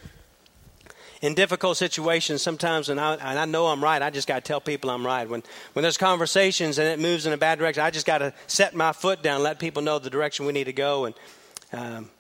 in 1.23 1.35
difficult 1.35 1.77
situations, 1.77 2.43
sometimes, 2.43 2.89
and 2.89 3.01
I, 3.01 3.15
and 3.15 3.39
I 3.39 3.45
know 3.45 3.69
I'm 3.69 3.83
right, 3.83 4.03
I 4.03 4.11
just 4.11 4.29
got 4.29 4.35
to 4.35 4.41
tell 4.41 4.61
people 4.61 4.91
I'm 4.91 5.07
right. 5.07 5.29
When, 5.29 5.43
when 5.73 5.83
there's 5.83 5.97
conversations 5.97 6.79
and 6.79 6.89
it 6.89 6.99
moves 6.99 7.25
in 7.25 7.33
a 7.33 7.37
bad 7.37 7.59
direction, 7.59 7.83
I 7.83 7.91
just 7.91 8.07
got 8.07 8.19
to 8.19 8.35
set 8.47 8.75
my 8.75 8.93
foot 8.93 9.23
down, 9.23 9.43
let 9.43 9.59
people 9.59 9.83
know 9.83 9.99
the 9.99 10.11
direction 10.11 10.47
we 10.47 10.53
need 10.53 10.65
to 10.65 10.73
go. 10.73 11.07
And 11.07 11.15
um, 11.73 12.11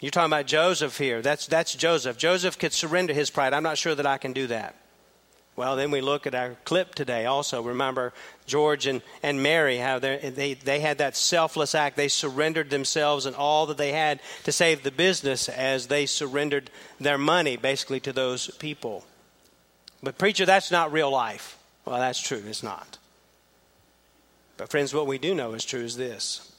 you're 0.00 0.10
talking 0.10 0.32
about 0.32 0.46
Joseph 0.46 0.96
here. 0.96 1.20
That's, 1.22 1.46
that's 1.46 1.74
Joseph. 1.74 2.16
Joseph 2.16 2.58
could 2.58 2.72
surrender 2.72 3.12
his 3.12 3.28
pride. 3.28 3.52
I'm 3.52 3.62
not 3.62 3.76
sure 3.76 3.94
that 3.94 4.06
I 4.06 4.16
can 4.16 4.32
do 4.32 4.46
that. 4.46 4.76
Well, 5.56 5.74
then 5.74 5.90
we 5.90 6.02
look 6.02 6.26
at 6.26 6.34
our 6.34 6.56
clip 6.64 6.94
today 6.94 7.24
also. 7.24 7.62
Remember 7.62 8.12
George 8.44 8.86
and, 8.86 9.00
and 9.22 9.42
Mary, 9.42 9.78
how 9.78 9.98
they, 9.98 10.54
they 10.62 10.80
had 10.80 10.98
that 10.98 11.16
selfless 11.16 11.74
act. 11.74 11.96
They 11.96 12.08
surrendered 12.08 12.68
themselves 12.68 13.24
and 13.24 13.34
all 13.34 13.64
that 13.66 13.78
they 13.78 13.92
had 13.92 14.20
to 14.44 14.52
save 14.52 14.82
the 14.82 14.90
business 14.90 15.48
as 15.48 15.86
they 15.86 16.04
surrendered 16.04 16.70
their 17.00 17.16
money 17.16 17.56
basically 17.56 18.00
to 18.00 18.12
those 18.12 18.50
people. 18.58 19.04
But, 20.02 20.18
preacher, 20.18 20.44
that's 20.44 20.70
not 20.70 20.92
real 20.92 21.10
life. 21.10 21.58
Well, 21.86 21.98
that's 21.98 22.20
true. 22.20 22.42
It's 22.46 22.62
not. 22.62 22.98
But, 24.58 24.68
friends, 24.68 24.92
what 24.92 25.06
we 25.06 25.16
do 25.16 25.34
know 25.34 25.54
is 25.54 25.64
true 25.64 25.84
is 25.84 25.96
this 25.96 26.52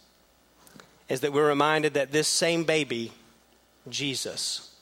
is 1.07 1.21
that 1.21 1.31
we're 1.31 1.47
reminded 1.47 1.93
that 1.93 2.11
this 2.11 2.27
same 2.27 2.65
baby, 2.65 3.13
Jesus, 3.87 4.75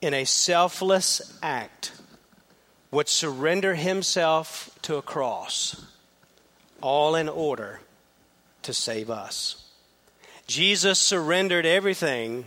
in 0.00 0.12
a 0.12 0.24
selfless 0.24 1.38
act, 1.42 1.92
would 2.94 3.08
surrender 3.08 3.74
himself 3.74 4.70
to 4.80 4.94
a 4.94 5.02
cross, 5.02 5.84
all 6.80 7.16
in 7.16 7.28
order 7.28 7.80
to 8.62 8.72
save 8.72 9.10
us. 9.10 9.64
Jesus 10.46 11.00
surrendered 11.00 11.66
everything 11.66 12.44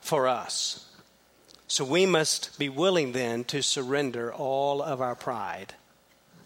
for 0.00 0.26
us. 0.26 0.88
So 1.68 1.84
we 1.84 2.06
must 2.06 2.58
be 2.58 2.70
willing 2.70 3.12
then 3.12 3.44
to 3.44 3.62
surrender 3.62 4.32
all 4.32 4.80
of 4.80 5.02
our 5.02 5.14
pride 5.14 5.74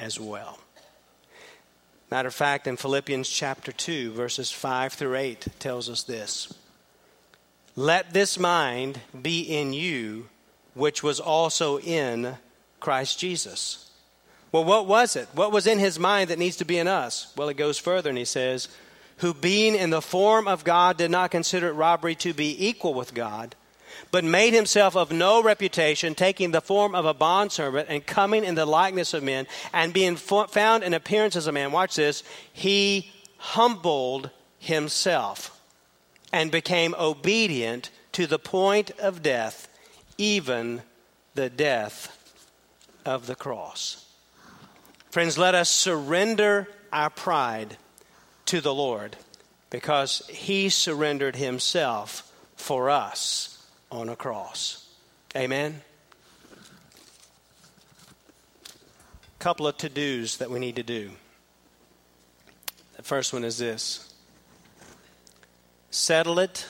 as 0.00 0.18
well. 0.18 0.58
Matter 2.10 2.26
of 2.26 2.34
fact, 2.34 2.66
in 2.66 2.76
Philippians 2.76 3.28
chapter 3.28 3.70
2, 3.70 4.10
verses 4.14 4.50
5 4.50 4.94
through 4.94 5.14
8, 5.14 5.46
tells 5.60 5.88
us 5.88 6.02
this 6.02 6.52
Let 7.76 8.12
this 8.12 8.36
mind 8.36 8.98
be 9.22 9.42
in 9.42 9.72
you, 9.72 10.28
which 10.74 11.04
was 11.04 11.20
also 11.20 11.78
in 11.78 12.36
Christ 12.80 13.18
Jesus. 13.18 13.90
Well, 14.52 14.64
what 14.64 14.86
was 14.86 15.14
it? 15.14 15.28
What 15.32 15.52
was 15.52 15.66
in 15.66 15.78
his 15.78 15.98
mind 15.98 16.30
that 16.30 16.38
needs 16.38 16.56
to 16.56 16.64
be 16.64 16.78
in 16.78 16.88
us? 16.88 17.32
Well, 17.36 17.48
it 17.48 17.56
goes 17.56 17.78
further 17.78 18.08
and 18.08 18.18
he 18.18 18.24
says, 18.24 18.68
Who 19.18 19.32
being 19.32 19.76
in 19.76 19.90
the 19.90 20.02
form 20.02 20.48
of 20.48 20.64
God 20.64 20.96
did 20.96 21.10
not 21.10 21.30
consider 21.30 21.68
it 21.68 21.74
robbery 21.74 22.16
to 22.16 22.32
be 22.32 22.66
equal 22.66 22.94
with 22.94 23.14
God, 23.14 23.54
but 24.10 24.24
made 24.24 24.52
himself 24.52 24.96
of 24.96 25.12
no 25.12 25.40
reputation, 25.40 26.16
taking 26.16 26.50
the 26.50 26.60
form 26.60 26.96
of 26.96 27.04
a 27.04 27.14
bondservant 27.14 27.88
and 27.88 28.04
coming 28.04 28.44
in 28.44 28.56
the 28.56 28.66
likeness 28.66 29.14
of 29.14 29.22
men, 29.22 29.46
and 29.72 29.92
being 29.92 30.16
found 30.16 30.82
in 30.82 30.94
appearance 30.94 31.36
as 31.36 31.46
a 31.46 31.52
man. 31.52 31.70
Watch 31.70 31.94
this. 31.94 32.24
He 32.52 33.12
humbled 33.36 34.30
himself 34.58 35.60
and 36.32 36.50
became 36.50 36.94
obedient 36.98 37.90
to 38.12 38.26
the 38.26 38.38
point 38.38 38.90
of 38.98 39.22
death, 39.22 39.68
even 40.18 40.82
the 41.34 41.48
death 41.48 42.19
of 43.04 43.26
the 43.26 43.34
cross. 43.34 44.06
Friends, 45.10 45.36
let 45.36 45.54
us 45.54 45.70
surrender 45.70 46.68
our 46.92 47.10
pride 47.10 47.76
to 48.46 48.60
the 48.60 48.74
Lord 48.74 49.16
because 49.70 50.22
He 50.28 50.68
surrendered 50.68 51.36
Himself 51.36 52.32
for 52.56 52.90
us 52.90 53.64
on 53.90 54.08
a 54.08 54.16
cross. 54.16 54.88
Amen? 55.36 55.82
Couple 59.38 59.66
of 59.66 59.76
to 59.78 59.88
dos 59.88 60.36
that 60.36 60.50
we 60.50 60.58
need 60.58 60.76
to 60.76 60.82
do. 60.82 61.10
The 62.96 63.02
first 63.02 63.32
one 63.32 63.44
is 63.44 63.58
this 63.58 64.12
settle 65.90 66.38
it 66.38 66.66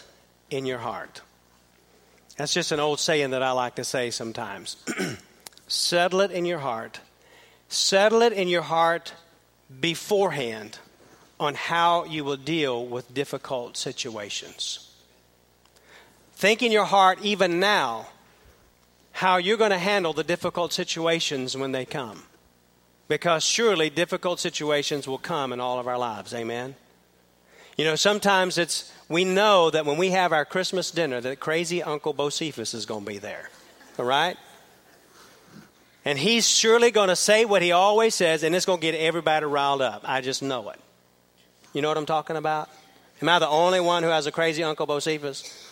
in 0.51 0.65
your 0.67 0.79
heart. 0.79 1.21
That's 2.37 2.55
just 2.55 2.73
an 2.73 2.81
old 2.81 3.01
saying 3.01 3.31
that 3.31 3.43
I 3.43 3.51
like 3.51 3.75
to 3.75 3.85
say 3.85 4.11
sometimes. 4.11 4.77
Settle 5.71 6.21
it 6.23 6.33
in 6.33 6.47
your 6.47 6.59
heart. 6.59 6.99
Settle 7.69 8.23
it 8.23 8.33
in 8.33 8.49
your 8.49 8.63
heart 8.63 9.15
beforehand 9.81 10.81
on 11.39 11.55
how 11.55 12.05
you 12.05 12.25
will 12.25 12.37
deal 12.37 12.85
with 12.85 13.15
difficult 13.15 13.77
situations. 13.77 14.91
Think 16.33 16.65
in 16.65 16.73
your 16.73 16.87
heart, 16.87 17.21
even 17.23 17.61
now, 17.61 18.09
how 19.13 19.37
you're 19.37 19.57
going 19.57 19.71
to 19.71 19.79
handle 19.79 20.13
the 20.13 20.25
difficult 20.25 20.73
situations 20.73 21.57
when 21.57 21.71
they 21.71 21.85
come. 21.85 22.25
Because 23.07 23.45
surely 23.45 23.91
difficult 23.91 24.41
situations 24.41 25.07
will 25.07 25.19
come 25.19 25.53
in 25.53 25.61
all 25.61 25.79
of 25.79 25.87
our 25.87 25.99
lives. 25.99 26.35
Amen? 26.35 26.75
You 27.77 27.85
know, 27.85 27.95
sometimes 27.95 28.59
it's, 28.59 28.93
we 29.09 29.25
know 29.25 29.71
that 29.71 29.87
when 29.87 29.99
we 29.99 30.11
have 30.11 30.33
our 30.33 30.45
Christmas 30.45 30.91
dinner, 30.91 31.21
that 31.21 31.39
crazy 31.39 31.81
Uncle 31.81 32.13
Bocephus 32.13 32.75
is 32.75 32.87
going 32.87 33.05
to 33.05 33.11
be 33.11 33.19
there. 33.19 33.51
All 34.01 34.05
right? 34.05 34.37
And 36.05 36.19
he's 36.19 36.49
surely 36.49 36.91
going 36.91 37.09
to 37.09 37.17
say 37.17 37.45
what 37.45 37.63
he 37.63 37.73
always 37.73 38.15
says, 38.15 38.43
and 38.43 38.55
it's 38.55 38.65
going 38.65 38.81
to 38.81 38.83
get 38.83 38.95
everybody 38.95 39.45
riled 39.45 39.83
up. 39.83 40.03
I 40.05 40.23
just 40.23 40.43
know 40.43 40.71
it. 40.71 40.81
You 41.75 41.83
know 41.83 41.89
what 41.89 41.99
I'm 41.99 42.07
talking 42.07 42.37
about? 42.37 42.69
Am 43.21 43.29
I 43.29 43.39
the 43.39 43.49
only 43.49 43.81
one 43.81 44.03
who 44.03 44.09
has 44.09 44.27
a 44.27 44.33
crazy 44.33 44.63
Uncle 44.63 44.87
Bocephus? 44.87 45.70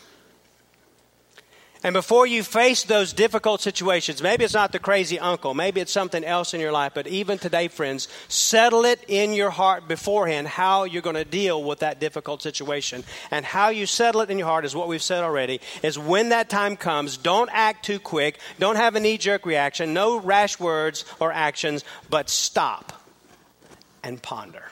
And 1.85 1.93
before 1.93 2.27
you 2.27 2.43
face 2.43 2.83
those 2.83 3.13
difficult 3.13 3.61
situations, 3.61 4.21
maybe 4.21 4.45
it's 4.45 4.55
not 4.55 4.73
the 4.73 4.81
crazy 4.81 5.19
uncle, 5.19 5.55
maybe 5.55 5.81
it's 5.81 5.93
something 5.93 6.25
else 6.25 6.53
in 6.53 6.61
your 6.61 6.73
life, 6.73 6.93
but 6.95 7.07
even 7.07 7.39
today, 7.39 7.69
friends, 7.69 8.09
settle 8.27 8.85
it 8.85 9.05
in 9.07 9.33
your 9.33 9.51
heart 9.51 9.87
beforehand 9.87 10.49
how 10.49 10.85
you're 10.85 11.03
going 11.03 11.15
to 11.15 11.25
deal 11.25 11.63
with 11.63 11.79
that 11.79 12.01
difficult 12.01 12.43
situation. 12.43 13.05
And 13.31 13.45
how 13.45 13.69
you 13.69 13.87
settle 13.87 14.23
it 14.23 14.31
in 14.31 14.39
your 14.39 14.49
heart 14.49 14.65
is 14.65 14.75
what 14.75 14.89
we've 14.89 15.03
said 15.03 15.23
already, 15.23 15.61
is 15.83 15.97
when 15.97 16.31
that 16.31 16.49
time 16.49 16.77
comes, 16.77 17.17
don't 17.17 17.51
act 17.53 17.85
too 17.85 18.01
quick, 18.01 18.41
don't 18.59 18.77
have 18.77 18.97
a 18.97 19.01
knee 19.01 19.19
jerk 19.19 19.47
reaction, 19.47 19.95
no 19.95 20.19
rash 20.19 20.59
words 20.59 21.05
or 21.21 21.31
actions, 21.31 21.85
but 22.11 22.29
stop 22.29 22.93
and 24.03 24.21
ponder 24.21 24.65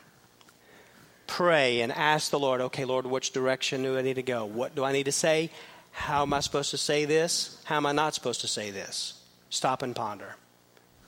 pray 1.27 1.81
and 1.81 1.93
ask 1.93 2.31
the 2.31 2.39
Lord, 2.39 2.61
okay, 2.61 2.85
Lord, 2.85 3.05
which 3.05 3.33
direction 3.33 3.83
do 3.83 3.99
I 3.99 4.03
need 4.03 4.15
to 4.15 4.23
go? 4.23 4.45
What 4.45 4.75
do 4.75 4.85
I 4.85 4.93
need 4.93 5.05
to 5.05 5.13
say? 5.13 5.51
How 5.97 6.23
am 6.23 6.35
I 6.35 6.41
supposed 6.41 6.71
to 6.71 6.79
say 6.79 7.07
this? 7.07 7.59
How 7.65 7.79
am 7.79 7.87
I 7.87 7.93
not 7.93 8.15
supposed 8.15 8.43
to 8.43 8.47
say 8.47 8.71
this? 8.71 9.15
Stop 9.49 9.83
and 9.83 9.97
ponder. 9.97 10.37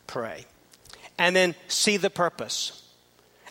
Pray. 0.07 0.46
And 1.18 1.37
then 1.37 1.55
see 1.68 1.98
the 1.98 2.11
purpose. 2.11 2.83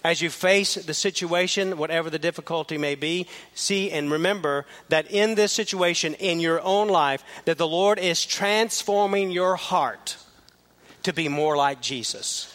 As 0.04 0.20
you 0.20 0.32
face 0.32 0.76
the 0.76 0.96
situation, 0.96 1.78
whatever 1.78 2.10
the 2.10 2.20
difficulty 2.20 2.80
may 2.80 2.96
be, 2.96 3.28
see 3.54 3.92
and 3.92 4.12
remember 4.12 4.66
that 4.90 5.12
in 5.12 5.36
this 5.36 5.52
situation, 5.54 6.16
in 6.16 6.40
your 6.40 6.60
own 6.62 6.90
life, 6.90 7.24
that 7.46 7.60
the 7.60 7.68
Lord 7.68 8.00
is 8.00 8.26
transforming 8.26 9.30
your 9.30 9.56
heart 9.56 10.18
to 11.04 11.14
be 11.14 11.30
more 11.30 11.56
like 11.56 11.82
Jesus. 11.82 12.54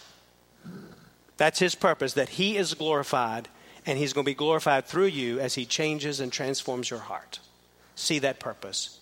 That's 1.37 1.61
His 1.61 1.77
purpose, 1.77 2.15
that 2.15 2.31
He 2.31 2.57
is 2.57 2.75
glorified, 2.75 3.49
and 3.87 3.97
He's 3.97 4.13
going 4.13 4.25
to 4.25 4.31
be 4.31 4.35
glorified 4.35 4.87
through 4.87 5.07
you 5.07 5.39
as 5.39 5.55
He 5.55 5.65
changes 5.65 6.19
and 6.19 6.33
transforms 6.33 6.91
your 6.91 6.99
heart 6.99 7.39
see 7.95 8.19
that 8.21 8.41
purpose, 8.41 8.99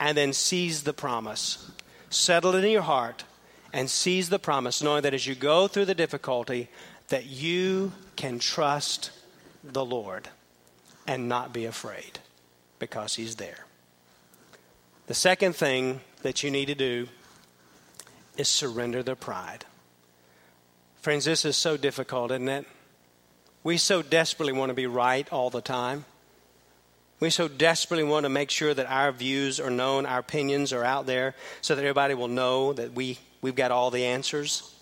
and 0.00 0.16
then 0.16 0.32
seize 0.32 0.82
the 0.82 0.92
promise. 0.92 1.70
Settle 2.08 2.54
it 2.54 2.64
in 2.64 2.70
your 2.70 2.82
heart 2.82 3.24
and 3.72 3.88
seize 3.88 4.28
the 4.28 4.38
promise, 4.38 4.82
knowing 4.82 5.02
that 5.02 5.14
as 5.14 5.26
you 5.26 5.34
go 5.34 5.68
through 5.68 5.84
the 5.84 5.94
difficulty, 5.94 6.68
that 7.08 7.26
you 7.26 7.92
can 8.16 8.38
trust 8.38 9.10
the 9.62 9.84
Lord 9.84 10.28
and 11.06 11.28
not 11.28 11.52
be 11.52 11.64
afraid 11.66 12.18
because 12.78 13.14
He's 13.14 13.36
there. 13.36 13.66
The 15.06 15.14
second 15.14 15.54
thing 15.54 16.00
that 16.22 16.42
you 16.42 16.50
need 16.50 16.66
to 16.66 16.74
do 16.74 17.08
is 18.36 18.48
surrender 18.48 19.02
the 19.02 19.16
pride. 19.16 19.64
Friends, 21.00 21.24
this 21.24 21.44
is 21.44 21.56
so 21.56 21.76
difficult, 21.76 22.30
isn't 22.30 22.48
it? 22.48 22.66
We 23.62 23.76
so 23.76 24.02
desperately 24.02 24.52
want 24.52 24.70
to 24.70 24.74
be 24.74 24.86
right 24.86 25.30
all 25.32 25.50
the 25.50 25.60
time. 25.60 26.04
We 27.20 27.28
so 27.28 27.48
desperately 27.48 28.04
want 28.04 28.24
to 28.24 28.30
make 28.30 28.50
sure 28.50 28.72
that 28.72 28.90
our 28.90 29.12
views 29.12 29.60
are 29.60 29.70
known, 29.70 30.06
our 30.06 30.20
opinions 30.20 30.72
are 30.72 30.84
out 30.84 31.04
there, 31.04 31.34
so 31.60 31.74
that 31.74 31.82
everybody 31.82 32.14
will 32.14 32.28
know 32.28 32.72
that 32.72 32.94
we, 32.94 33.18
we've 33.42 33.54
got 33.54 33.70
all 33.70 33.90
the 33.90 34.06
answers. 34.06 34.74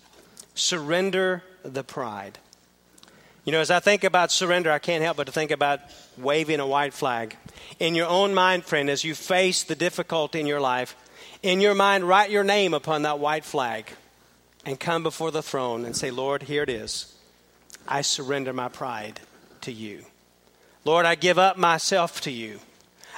Surrender 0.55 1.43
the 1.63 1.83
pride. 1.83 2.39
You 3.43 3.51
know, 3.51 3.59
as 3.59 3.71
I 3.71 3.79
think 3.79 4.05
about 4.05 4.31
surrender, 4.31 4.71
I 4.71 4.79
can't 4.79 5.03
help 5.03 5.17
but 5.17 5.25
to 5.25 5.33
think 5.33 5.51
about 5.51 5.81
waving 6.17 6.61
a 6.61 6.67
white 6.67 6.93
flag. 6.93 7.35
In 7.79 7.93
your 7.93 8.07
own 8.07 8.33
mind, 8.33 8.63
friend, 8.63 8.89
as 8.89 9.03
you 9.03 9.15
face 9.15 9.63
the 9.63 9.75
difficulty 9.75 10.39
in 10.39 10.47
your 10.47 10.61
life, 10.61 10.95
in 11.43 11.59
your 11.59 11.75
mind, 11.75 12.05
write 12.05 12.31
your 12.31 12.43
name 12.43 12.73
upon 12.73 13.01
that 13.01 13.19
white 13.19 13.43
flag 13.45 13.91
and 14.65 14.79
come 14.79 15.03
before 15.03 15.31
the 15.31 15.41
throne 15.41 15.83
and 15.83 15.95
say, 15.95 16.11
Lord, 16.11 16.43
here 16.43 16.63
it 16.63 16.69
is. 16.69 17.15
I 17.87 18.01
surrender 18.01 18.53
my 18.53 18.69
pride 18.69 19.19
to 19.61 19.71
you. 19.71 20.05
Lord, 20.89 21.05
I 21.05 21.13
give 21.13 21.37
up 21.37 21.55
myself 21.55 22.19
to 22.21 22.31
you. 22.31 22.61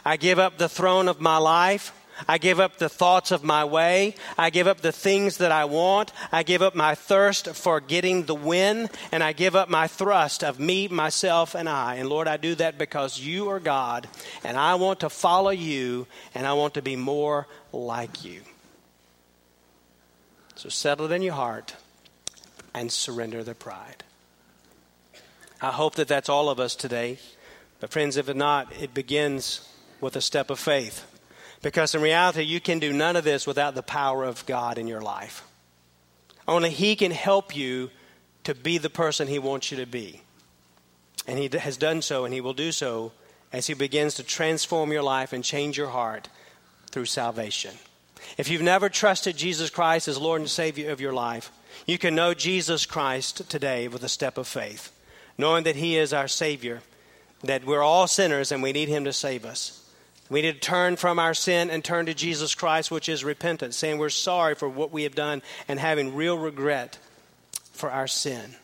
I 0.04 0.18
give 0.18 0.40
up 0.40 0.58
the 0.58 0.68
throne 0.68 1.08
of 1.08 1.22
my 1.22 1.38
life. 1.38 1.94
I 2.28 2.38
give 2.38 2.60
up 2.60 2.80
the 2.80 2.90
thoughts 2.90 3.32
of 3.32 3.46
my 3.46 3.64
way. 3.64 4.16
I 4.38 4.50
give 4.50 4.68
up 4.68 4.82
the 4.82 4.92
things 4.92 5.38
that 5.38 5.54
I 5.54 5.64
want. 5.64 6.12
I 6.34 6.44
give 6.44 6.62
up 6.62 6.76
my 6.76 6.96
thirst 6.96 7.48
for 7.56 7.80
getting 7.80 8.26
the 8.26 8.36
win. 8.36 8.90
And 9.14 9.24
I 9.24 9.32
give 9.32 9.56
up 9.56 9.70
my 9.70 9.88
thrust 9.88 10.44
of 10.44 10.60
me, 10.60 10.90
myself, 10.90 11.56
and 11.56 11.70
I. 11.70 11.96
And 11.96 12.10
Lord, 12.10 12.28
I 12.28 12.36
do 12.36 12.56
that 12.56 12.78
because 12.78 13.22
you 13.22 13.48
are 13.48 13.62
God. 13.62 14.06
And 14.44 14.58
I 14.58 14.76
want 14.76 15.00
to 15.00 15.10
follow 15.10 15.52
you. 15.52 16.08
And 16.36 16.46
I 16.46 16.52
want 16.52 16.74
to 16.74 16.82
be 16.82 16.98
more 16.98 17.48
like 17.72 18.26
you. 18.26 18.42
So 20.56 20.68
settle 20.68 21.06
it 21.06 21.16
in 21.16 21.22
your 21.22 21.36
heart 21.36 21.74
and 22.74 22.92
surrender 22.92 23.46
the 23.46 23.56
pride. 23.56 24.04
I 25.62 25.72
hope 25.72 25.96
that 25.96 26.10
that's 26.10 26.28
all 26.28 26.50
of 26.50 26.60
us 26.60 26.76
today. 26.76 27.18
But, 27.82 27.92
friends, 27.92 28.16
if 28.16 28.34
not, 28.34 28.72
it 28.80 28.94
begins 28.94 29.68
with 30.00 30.16
a 30.16 30.22
step 30.22 30.52
of 30.52 30.60
faith. 30.60 31.04
Because 31.64 31.94
in 31.96 32.02
reality, 32.02 32.44
you 32.44 32.62
can 32.62 32.78
do 32.80 32.94
none 32.94 33.16
of 33.16 33.24
this 33.24 33.46
without 33.46 33.74
the 33.74 33.84
power 33.84 34.24
of 34.24 34.46
God 34.46 34.78
in 34.78 34.88
your 34.88 35.02
life. 35.02 35.44
Only 36.48 36.70
He 36.70 36.96
can 36.96 37.12
help 37.12 37.56
you 37.56 37.90
to 38.44 38.54
be 38.54 38.78
the 38.78 38.90
person 38.90 39.28
He 39.28 39.40
wants 39.40 39.72
you 39.72 39.78
to 39.78 39.88
be. 39.88 40.22
And 41.28 41.40
He 41.40 41.50
has 41.58 41.76
done 41.76 42.04
so, 42.04 42.24
and 42.24 42.34
He 42.34 42.40
will 42.40 42.54
do 42.54 42.72
so 42.72 43.14
as 43.52 43.66
He 43.66 43.74
begins 43.74 44.14
to 44.16 44.24
transform 44.24 44.92
your 44.92 45.04
life 45.04 45.34
and 45.34 45.44
change 45.44 45.76
your 45.76 45.90
heart 45.90 46.30
through 46.92 47.06
salvation. 47.06 47.76
If 48.38 48.48
you've 48.48 48.62
never 48.62 48.90
trusted 48.90 49.38
Jesus 49.38 49.72
Christ 49.72 50.08
as 50.08 50.20
Lord 50.20 50.42
and 50.42 50.50
Savior 50.50 50.92
of 50.92 51.02
your 51.02 51.14
life, 51.14 51.52
you 51.88 51.98
can 51.98 52.14
know 52.14 52.36
Jesus 52.36 52.86
Christ 52.86 53.50
today 53.50 53.88
with 53.88 54.04
a 54.04 54.10
step 54.10 54.38
of 54.38 54.48
faith, 54.48 54.92
knowing 55.36 55.64
that 55.64 55.78
He 55.78 55.98
is 55.98 56.14
our 56.14 56.28
Savior 56.28 56.82
that 57.44 57.66
we're 57.66 57.82
all 57.82 58.08
sinners 58.08 58.52
and 58.52 58.62
we 58.62 58.72
need 58.72 58.90
Him 58.90 59.06
to 59.06 59.14
save 59.14 59.46
us. 59.46 59.78
We 60.30 60.42
need 60.42 60.54
to 60.54 60.60
turn 60.60 60.96
from 60.96 61.20
our 61.20 61.34
sin 61.34 61.70
and 61.70 61.84
turn 61.84 62.06
to 62.06 62.14
Jesus 62.14 62.56
Christ, 62.56 62.90
which 62.90 63.10
is 63.10 63.24
repentance, 63.24 63.76
saying 63.76 63.98
we're 63.98 64.10
sorry 64.10 64.56
for 64.56 64.70
what 64.70 64.92
we 64.92 65.04
have 65.04 65.16
done 65.16 65.42
and 65.68 65.78
having 65.78 66.16
real 66.16 66.38
regret 66.38 66.98
for 67.74 67.92
our 67.92 68.08
sin. 68.08 68.56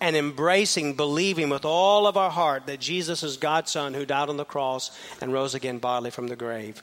And 0.00 0.14
embracing, 0.14 0.94
believing 0.94 1.48
with 1.48 1.64
all 1.64 2.06
of 2.06 2.18
our 2.18 2.30
heart 2.30 2.66
that 2.66 2.80
Jesus 2.80 3.22
is 3.22 3.38
God's 3.38 3.70
Son 3.70 3.94
who 3.94 4.04
died 4.04 4.28
on 4.28 4.36
the 4.36 4.44
cross 4.44 4.90
and 5.22 5.32
rose 5.32 5.54
again 5.54 5.78
bodily 5.78 6.10
from 6.10 6.26
the 6.26 6.36
grave, 6.36 6.82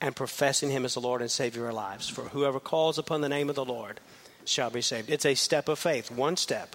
and 0.00 0.16
professing 0.16 0.70
Him 0.70 0.86
as 0.86 0.94
the 0.94 1.00
Lord 1.00 1.20
and 1.20 1.30
Savior 1.30 1.62
of 1.62 1.68
our 1.68 1.74
lives. 1.74 2.08
For 2.08 2.22
whoever 2.22 2.58
calls 2.58 2.96
upon 2.96 3.20
the 3.20 3.28
name 3.28 3.50
of 3.50 3.56
the 3.56 3.64
Lord 3.64 4.00
shall 4.46 4.70
be 4.70 4.80
saved. 4.80 5.10
It's 5.10 5.26
a 5.26 5.34
step 5.34 5.68
of 5.68 5.78
faith, 5.78 6.10
one 6.10 6.36
step, 6.36 6.74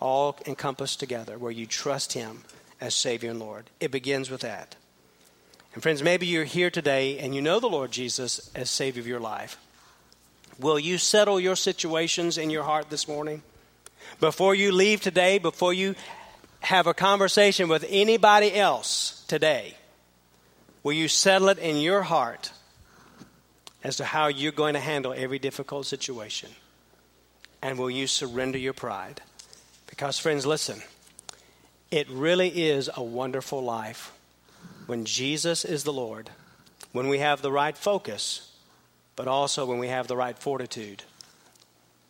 all 0.00 0.38
encompassed 0.46 1.00
together, 1.00 1.36
where 1.36 1.50
you 1.50 1.66
trust 1.66 2.12
Him 2.12 2.44
as 2.80 2.94
Savior 2.94 3.30
and 3.30 3.38
Lord. 3.38 3.64
It 3.80 3.90
begins 3.90 4.30
with 4.30 4.42
that. 4.42 4.76
And 5.74 5.82
friends, 5.82 6.02
maybe 6.02 6.26
you're 6.26 6.44
here 6.44 6.70
today 6.70 7.18
and 7.18 7.34
you 7.34 7.42
know 7.42 7.60
the 7.60 7.68
Lord 7.68 7.90
Jesus 7.90 8.50
as 8.54 8.70
Savior 8.70 9.00
of 9.00 9.06
your 9.06 9.20
life. 9.20 9.58
Will 10.58 10.78
you 10.78 10.96
settle 10.96 11.38
your 11.38 11.56
situations 11.56 12.38
in 12.38 12.48
your 12.48 12.62
heart 12.62 12.88
this 12.88 13.06
morning? 13.06 13.42
Before 14.20 14.54
you 14.54 14.72
leave 14.72 15.02
today, 15.02 15.38
before 15.38 15.74
you 15.74 15.94
have 16.60 16.86
a 16.86 16.94
conversation 16.94 17.68
with 17.68 17.84
anybody 17.88 18.54
else 18.54 19.24
today, 19.28 19.74
will 20.82 20.94
you 20.94 21.08
settle 21.08 21.50
it 21.50 21.58
in 21.58 21.76
your 21.76 22.02
heart 22.02 22.52
as 23.84 23.96
to 23.96 24.04
how 24.04 24.28
you're 24.28 24.52
going 24.52 24.74
to 24.74 24.80
handle 24.80 25.14
every 25.14 25.38
difficult 25.38 25.84
situation? 25.84 26.50
And 27.60 27.78
will 27.78 27.90
you 27.90 28.06
surrender 28.06 28.58
your 28.58 28.72
pride? 28.72 29.20
Because, 29.88 30.18
friends, 30.18 30.46
listen. 30.46 30.80
It 31.90 32.08
really 32.10 32.48
is 32.48 32.90
a 32.96 33.02
wonderful 33.02 33.62
life 33.62 34.12
when 34.86 35.04
Jesus 35.04 35.64
is 35.64 35.84
the 35.84 35.92
Lord, 35.92 36.30
when 36.92 37.08
we 37.08 37.18
have 37.18 37.42
the 37.42 37.52
right 37.52 37.76
focus, 37.76 38.52
but 39.14 39.28
also 39.28 39.66
when 39.66 39.78
we 39.78 39.88
have 39.88 40.08
the 40.08 40.16
right 40.16 40.36
fortitude, 40.36 41.04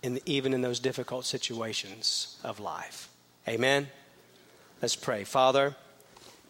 in, 0.03 0.21
even 0.25 0.55
in 0.55 0.63
those 0.63 0.81
difficult 0.81 1.25
situations 1.25 2.39
of 2.43 2.61
life. 2.61 3.09
Amen? 3.49 3.89
Let's 4.81 4.97
pray. 4.97 5.25
Father, 5.25 5.77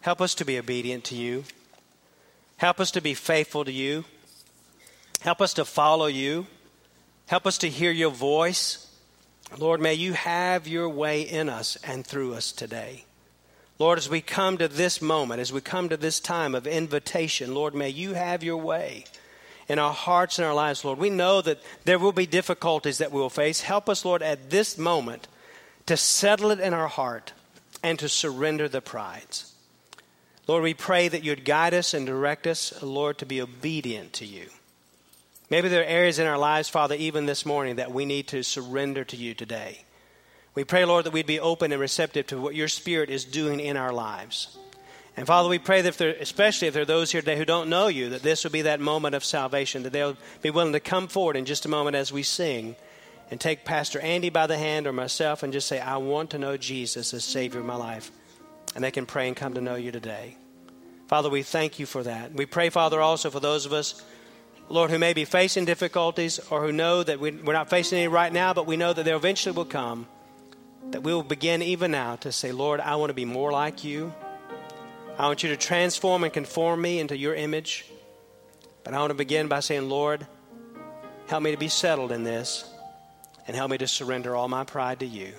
help 0.03 0.21
us 0.21 0.35
to 0.37 0.45
be 0.45 0.59
obedient 0.59 1.05
to 1.05 1.17
you. 1.17 1.45
Help 2.59 2.81
us 2.81 2.91
to 2.93 3.01
be 3.01 3.15
faithful 3.15 3.65
to 3.65 3.73
you. 3.73 4.05
Help 5.21 5.41
us 5.41 5.55
to 5.55 5.65
follow 5.65 6.07
you. 6.07 6.47
Help 7.27 7.47
us 7.47 7.59
to 7.59 7.69
hear 7.69 7.91
your 7.91 8.11
voice. 8.11 8.89
Lord, 9.59 9.81
may 9.81 9.95
you 9.95 10.13
have 10.13 10.69
your 10.69 10.89
way 10.89 11.23
in 11.23 11.49
us 11.49 11.77
and 11.85 12.07
through 12.07 12.35
us 12.35 12.53
today. 12.53 13.06
Lord, 13.79 13.99
as 13.99 14.09
we 14.09 14.23
come 14.23 14.57
to 14.59 14.69
this 14.69 15.03
moment, 15.03 15.41
as 15.41 15.53
we 15.53 15.61
come 15.61 15.89
to 15.91 15.97
this 15.97 16.19
time 16.19 16.55
of 16.55 16.67
invitation, 16.67 17.55
Lord, 17.55 17.75
may 17.75 17.91
you 17.91 18.15
have 18.15 18.43
your 18.43 18.57
way 18.57 19.05
in 19.69 19.79
our 19.79 19.93
hearts 19.93 20.39
and 20.39 20.47
our 20.47 20.55
lives, 20.55 20.85
Lord. 20.85 20.99
We 20.99 21.11
know 21.11 21.43
that 21.43 21.61
there 21.85 21.99
will 21.99 22.13
be 22.13 22.27
difficulties 22.27 22.99
that 22.99 23.13
we 23.13 23.21
will 23.21 23.29
face. 23.29 23.61
Help 23.61 23.89
us, 23.89 24.05
Lord, 24.05 24.23
at 24.23 24.51
this 24.51 24.79
moment 24.79 25.29
to 25.87 25.97
settle 25.97 26.51
it 26.51 26.61
in 26.61 26.73
our 26.73 26.89
heart 26.89 27.33
and 27.83 27.99
to 27.99 28.09
surrender 28.09 28.69
the 28.69 28.81
prides. 28.81 29.53
Lord, 30.47 30.63
we 30.63 30.75
pray 30.75 31.09
that 31.09 31.25
you'd 31.25 31.45
guide 31.45 31.75
us 31.75 31.93
and 31.93 32.07
direct 32.07 32.47
us, 32.47 32.83
Lord, 32.83 33.19
to 33.19 33.27
be 33.27 33.43
obedient 33.43 34.13
to 34.15 34.25
you. 34.25 34.47
Maybe 35.51 35.69
there 35.69 35.83
are 35.83 35.87
areas 35.87 36.19
in 36.19 36.27
our 36.27 36.39
lives, 36.39 36.69
Father, 36.69 36.95
even 36.95 37.27
this 37.27 37.45
morning, 37.45 37.77
that 37.77 37.93
we 37.93 38.05
need 38.05 38.29
to 38.29 38.43
surrender 38.43 39.05
to 39.05 39.17
you 39.17 39.35
today. 39.35 39.86
We 40.57 40.65
pray, 40.65 40.87
Lord, 40.87 41.05
that 41.05 41.13
we'd 41.13 41.27
be 41.27 41.39
open 41.39 41.71
and 41.71 41.81
receptive 41.81 42.29
to 42.29 42.41
what 42.41 42.55
your 42.55 42.67
Spirit 42.67 43.11
is 43.11 43.27
doing 43.27 43.61
in 43.61 43.77
our 43.77 43.93
lives. 43.93 44.57
And 45.15 45.27
Father, 45.27 45.51
we 45.51 45.59
pray 45.59 45.83
that 45.83 45.89
if 45.91 45.99
there, 45.99 46.17
especially 46.19 46.67
if 46.67 46.73
there 46.73 46.83
are 46.83 46.87
those 46.87 47.13
here 47.13 47.21
today 47.21 47.37
who 47.37 47.45
don't 47.45 47.69
know 47.69 47.89
you, 47.89 48.09
that 48.09 48.23
this 48.23 48.43
will 48.43 48.51
be 48.51 48.63
that 48.63 48.81
moment 48.81 49.15
of 49.15 49.23
salvation, 49.23 49.83
that 49.83 49.93
they'll 49.93 50.17
be 50.41 50.49
willing 50.49 50.73
to 50.73 50.81
come 50.81 51.09
forward 51.09 51.37
in 51.37 51.45
just 51.45 51.67
a 51.67 51.69
moment 51.69 51.95
as 51.95 52.11
we 52.11 52.23
sing 52.23 52.75
and 53.31 53.39
take 53.39 53.67
Pastor 53.67 54.01
Andy 54.01 54.31
by 54.31 54.47
the 54.47 54.57
hand 54.57 54.87
or 54.87 54.95
myself 54.95 55.43
and 55.43 55.53
just 55.53 55.69
say, 55.69 55.79
I 55.79 55.99
want 55.99 56.31
to 56.31 56.39
know 56.39 56.57
Jesus 56.57 57.13
as 57.13 57.23
Savior 57.23 57.61
of 57.61 57.67
my 57.67 57.77
life. 57.77 58.11
And 58.75 58.83
they 58.83 58.91
can 58.91 59.05
pray 59.05 59.29
and 59.29 59.37
come 59.37 59.53
to 59.55 59.61
know 59.61 59.75
you 59.75 59.93
today. 59.93 60.39
Father, 61.07 61.29
we 61.29 61.43
thank 61.43 61.79
you 61.79 61.85
for 61.85 62.03
that. 62.03 62.33
We 62.33 62.47
pray, 62.47 62.71
Father, 62.71 63.01
also 63.03 63.31
for 63.31 63.41
those 63.41 63.67
of 63.67 63.75
us, 63.75 64.03
Lord, 64.71 64.91
who 64.91 64.99
may 64.99 65.13
be 65.13 65.27
facing 65.27 65.67
difficulties 65.67 66.39
or 66.51 66.63
who 66.63 66.73
know 66.73 67.03
that 67.03 67.21
we, 67.21 67.31
we're 67.31 67.53
not 67.53 67.69
facing 67.69 67.99
any 67.99 68.09
right 68.09 68.33
now, 68.33 68.55
but 68.55 68.67
we 68.67 68.79
know 68.79 68.95
that 68.95 69.05
they 69.05 69.15
eventually 69.15 69.55
will 69.55 69.67
come 69.67 70.07
that 70.91 71.03
we 71.03 71.13
will 71.13 71.23
begin 71.23 71.63
even 71.63 71.91
now 71.91 72.17
to 72.17 72.33
say, 72.33 72.53
Lord, 72.53 72.81
I 72.81 72.97
want 72.97 73.11
to 73.11 73.15
be 73.15 73.25
more 73.25 73.53
like 73.53 73.85
you. 73.85 74.15
I 75.19 75.27
want 75.27 75.43
you 75.43 75.49
to 75.51 75.57
transform 75.57 76.25
and 76.25 76.33
conform 76.33 76.81
me 76.81 76.99
into 76.99 77.17
your 77.17 77.35
image. 77.35 77.87
But 78.85 78.95
I 78.95 78.99
want 78.99 79.11
to 79.11 79.15
begin 79.15 79.49
by 79.49 79.61
saying, 79.61 79.89
Lord, 79.89 80.27
help 81.29 81.43
me 81.43 81.51
to 81.51 81.57
be 81.57 81.69
settled 81.69 82.13
in 82.13 82.23
this 82.23 82.65
and 83.47 83.57
help 83.57 83.71
me 83.71 83.79
to 83.79 83.89
surrender 83.89 84.37
all 84.37 84.49
my 84.49 84.65
pride 84.65 85.01
to 85.01 85.07
you 85.07 85.33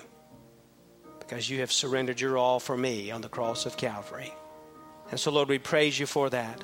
because 1.18 1.48
you 1.48 1.60
have 1.60 1.70
surrendered 1.70 2.20
your 2.20 2.38
all 2.38 2.58
for 2.58 2.76
me 2.76 3.10
on 3.10 3.20
the 3.20 3.28
cross 3.28 3.66
of 3.66 3.76
Calvary. 3.76 4.32
And 5.10 5.20
so, 5.20 5.30
Lord, 5.30 5.48
we 5.48 5.58
praise 5.58 5.98
you 5.98 6.06
for 6.06 6.30
that. 6.30 6.62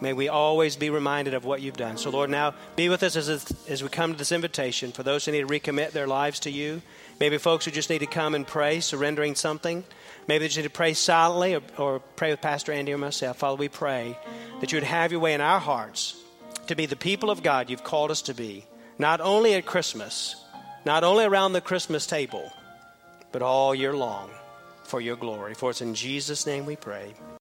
May 0.00 0.12
we 0.12 0.28
always 0.28 0.76
be 0.76 0.90
reminded 0.90 1.32
of 1.32 1.44
what 1.44 1.62
you've 1.62 1.76
done. 1.76 1.96
So, 1.96 2.10
Lord, 2.10 2.28
now 2.28 2.54
be 2.76 2.88
with 2.88 3.02
us 3.02 3.16
as, 3.16 3.50
as 3.66 3.82
we 3.82 3.88
come 3.88 4.12
to 4.12 4.18
this 4.18 4.32
invitation 4.32 4.92
for 4.92 5.02
those 5.02 5.24
who 5.24 5.32
need 5.32 5.40
to 5.40 5.46
recommit 5.46 5.92
their 5.92 6.06
lives 6.06 6.40
to 6.40 6.50
you. 6.50 6.82
Maybe 7.18 7.38
folks 7.38 7.64
who 7.64 7.70
just 7.70 7.88
need 7.88 8.00
to 8.00 8.06
come 8.06 8.34
and 8.34 8.46
pray, 8.46 8.80
surrendering 8.80 9.34
something. 9.34 9.84
Maybe 10.28 10.40
they 10.40 10.48
just 10.48 10.58
need 10.58 10.64
to 10.64 10.70
pray 10.70 10.92
silently 10.92 11.54
or, 11.54 11.62
or 11.78 12.00
pray 12.00 12.30
with 12.30 12.42
Pastor 12.42 12.72
Andy 12.72 12.92
or 12.92 12.98
myself. 12.98 13.38
Father, 13.38 13.56
we 13.56 13.68
pray 13.68 14.18
that 14.60 14.70
you 14.70 14.76
would 14.76 14.84
have 14.84 15.12
your 15.12 15.20
way 15.20 15.32
in 15.32 15.40
our 15.40 15.60
hearts 15.60 16.20
to 16.66 16.74
be 16.74 16.84
the 16.84 16.96
people 16.96 17.30
of 17.30 17.42
God 17.42 17.70
you've 17.70 17.84
called 17.84 18.10
us 18.10 18.22
to 18.22 18.34
be, 18.34 18.66
not 18.98 19.22
only 19.22 19.54
at 19.54 19.64
Christmas, 19.64 20.36
not 20.84 21.04
only 21.04 21.24
around 21.24 21.52
the 21.52 21.60
Christmas 21.60 22.06
table, 22.06 22.52
but 23.32 23.40
all 23.40 23.74
year 23.74 23.94
long 23.94 24.30
for 24.84 25.00
your 25.00 25.16
glory. 25.16 25.54
For 25.54 25.70
it's 25.70 25.80
in 25.80 25.94
Jesus' 25.94 26.46
name 26.46 26.66
we 26.66 26.76
pray. 26.76 27.14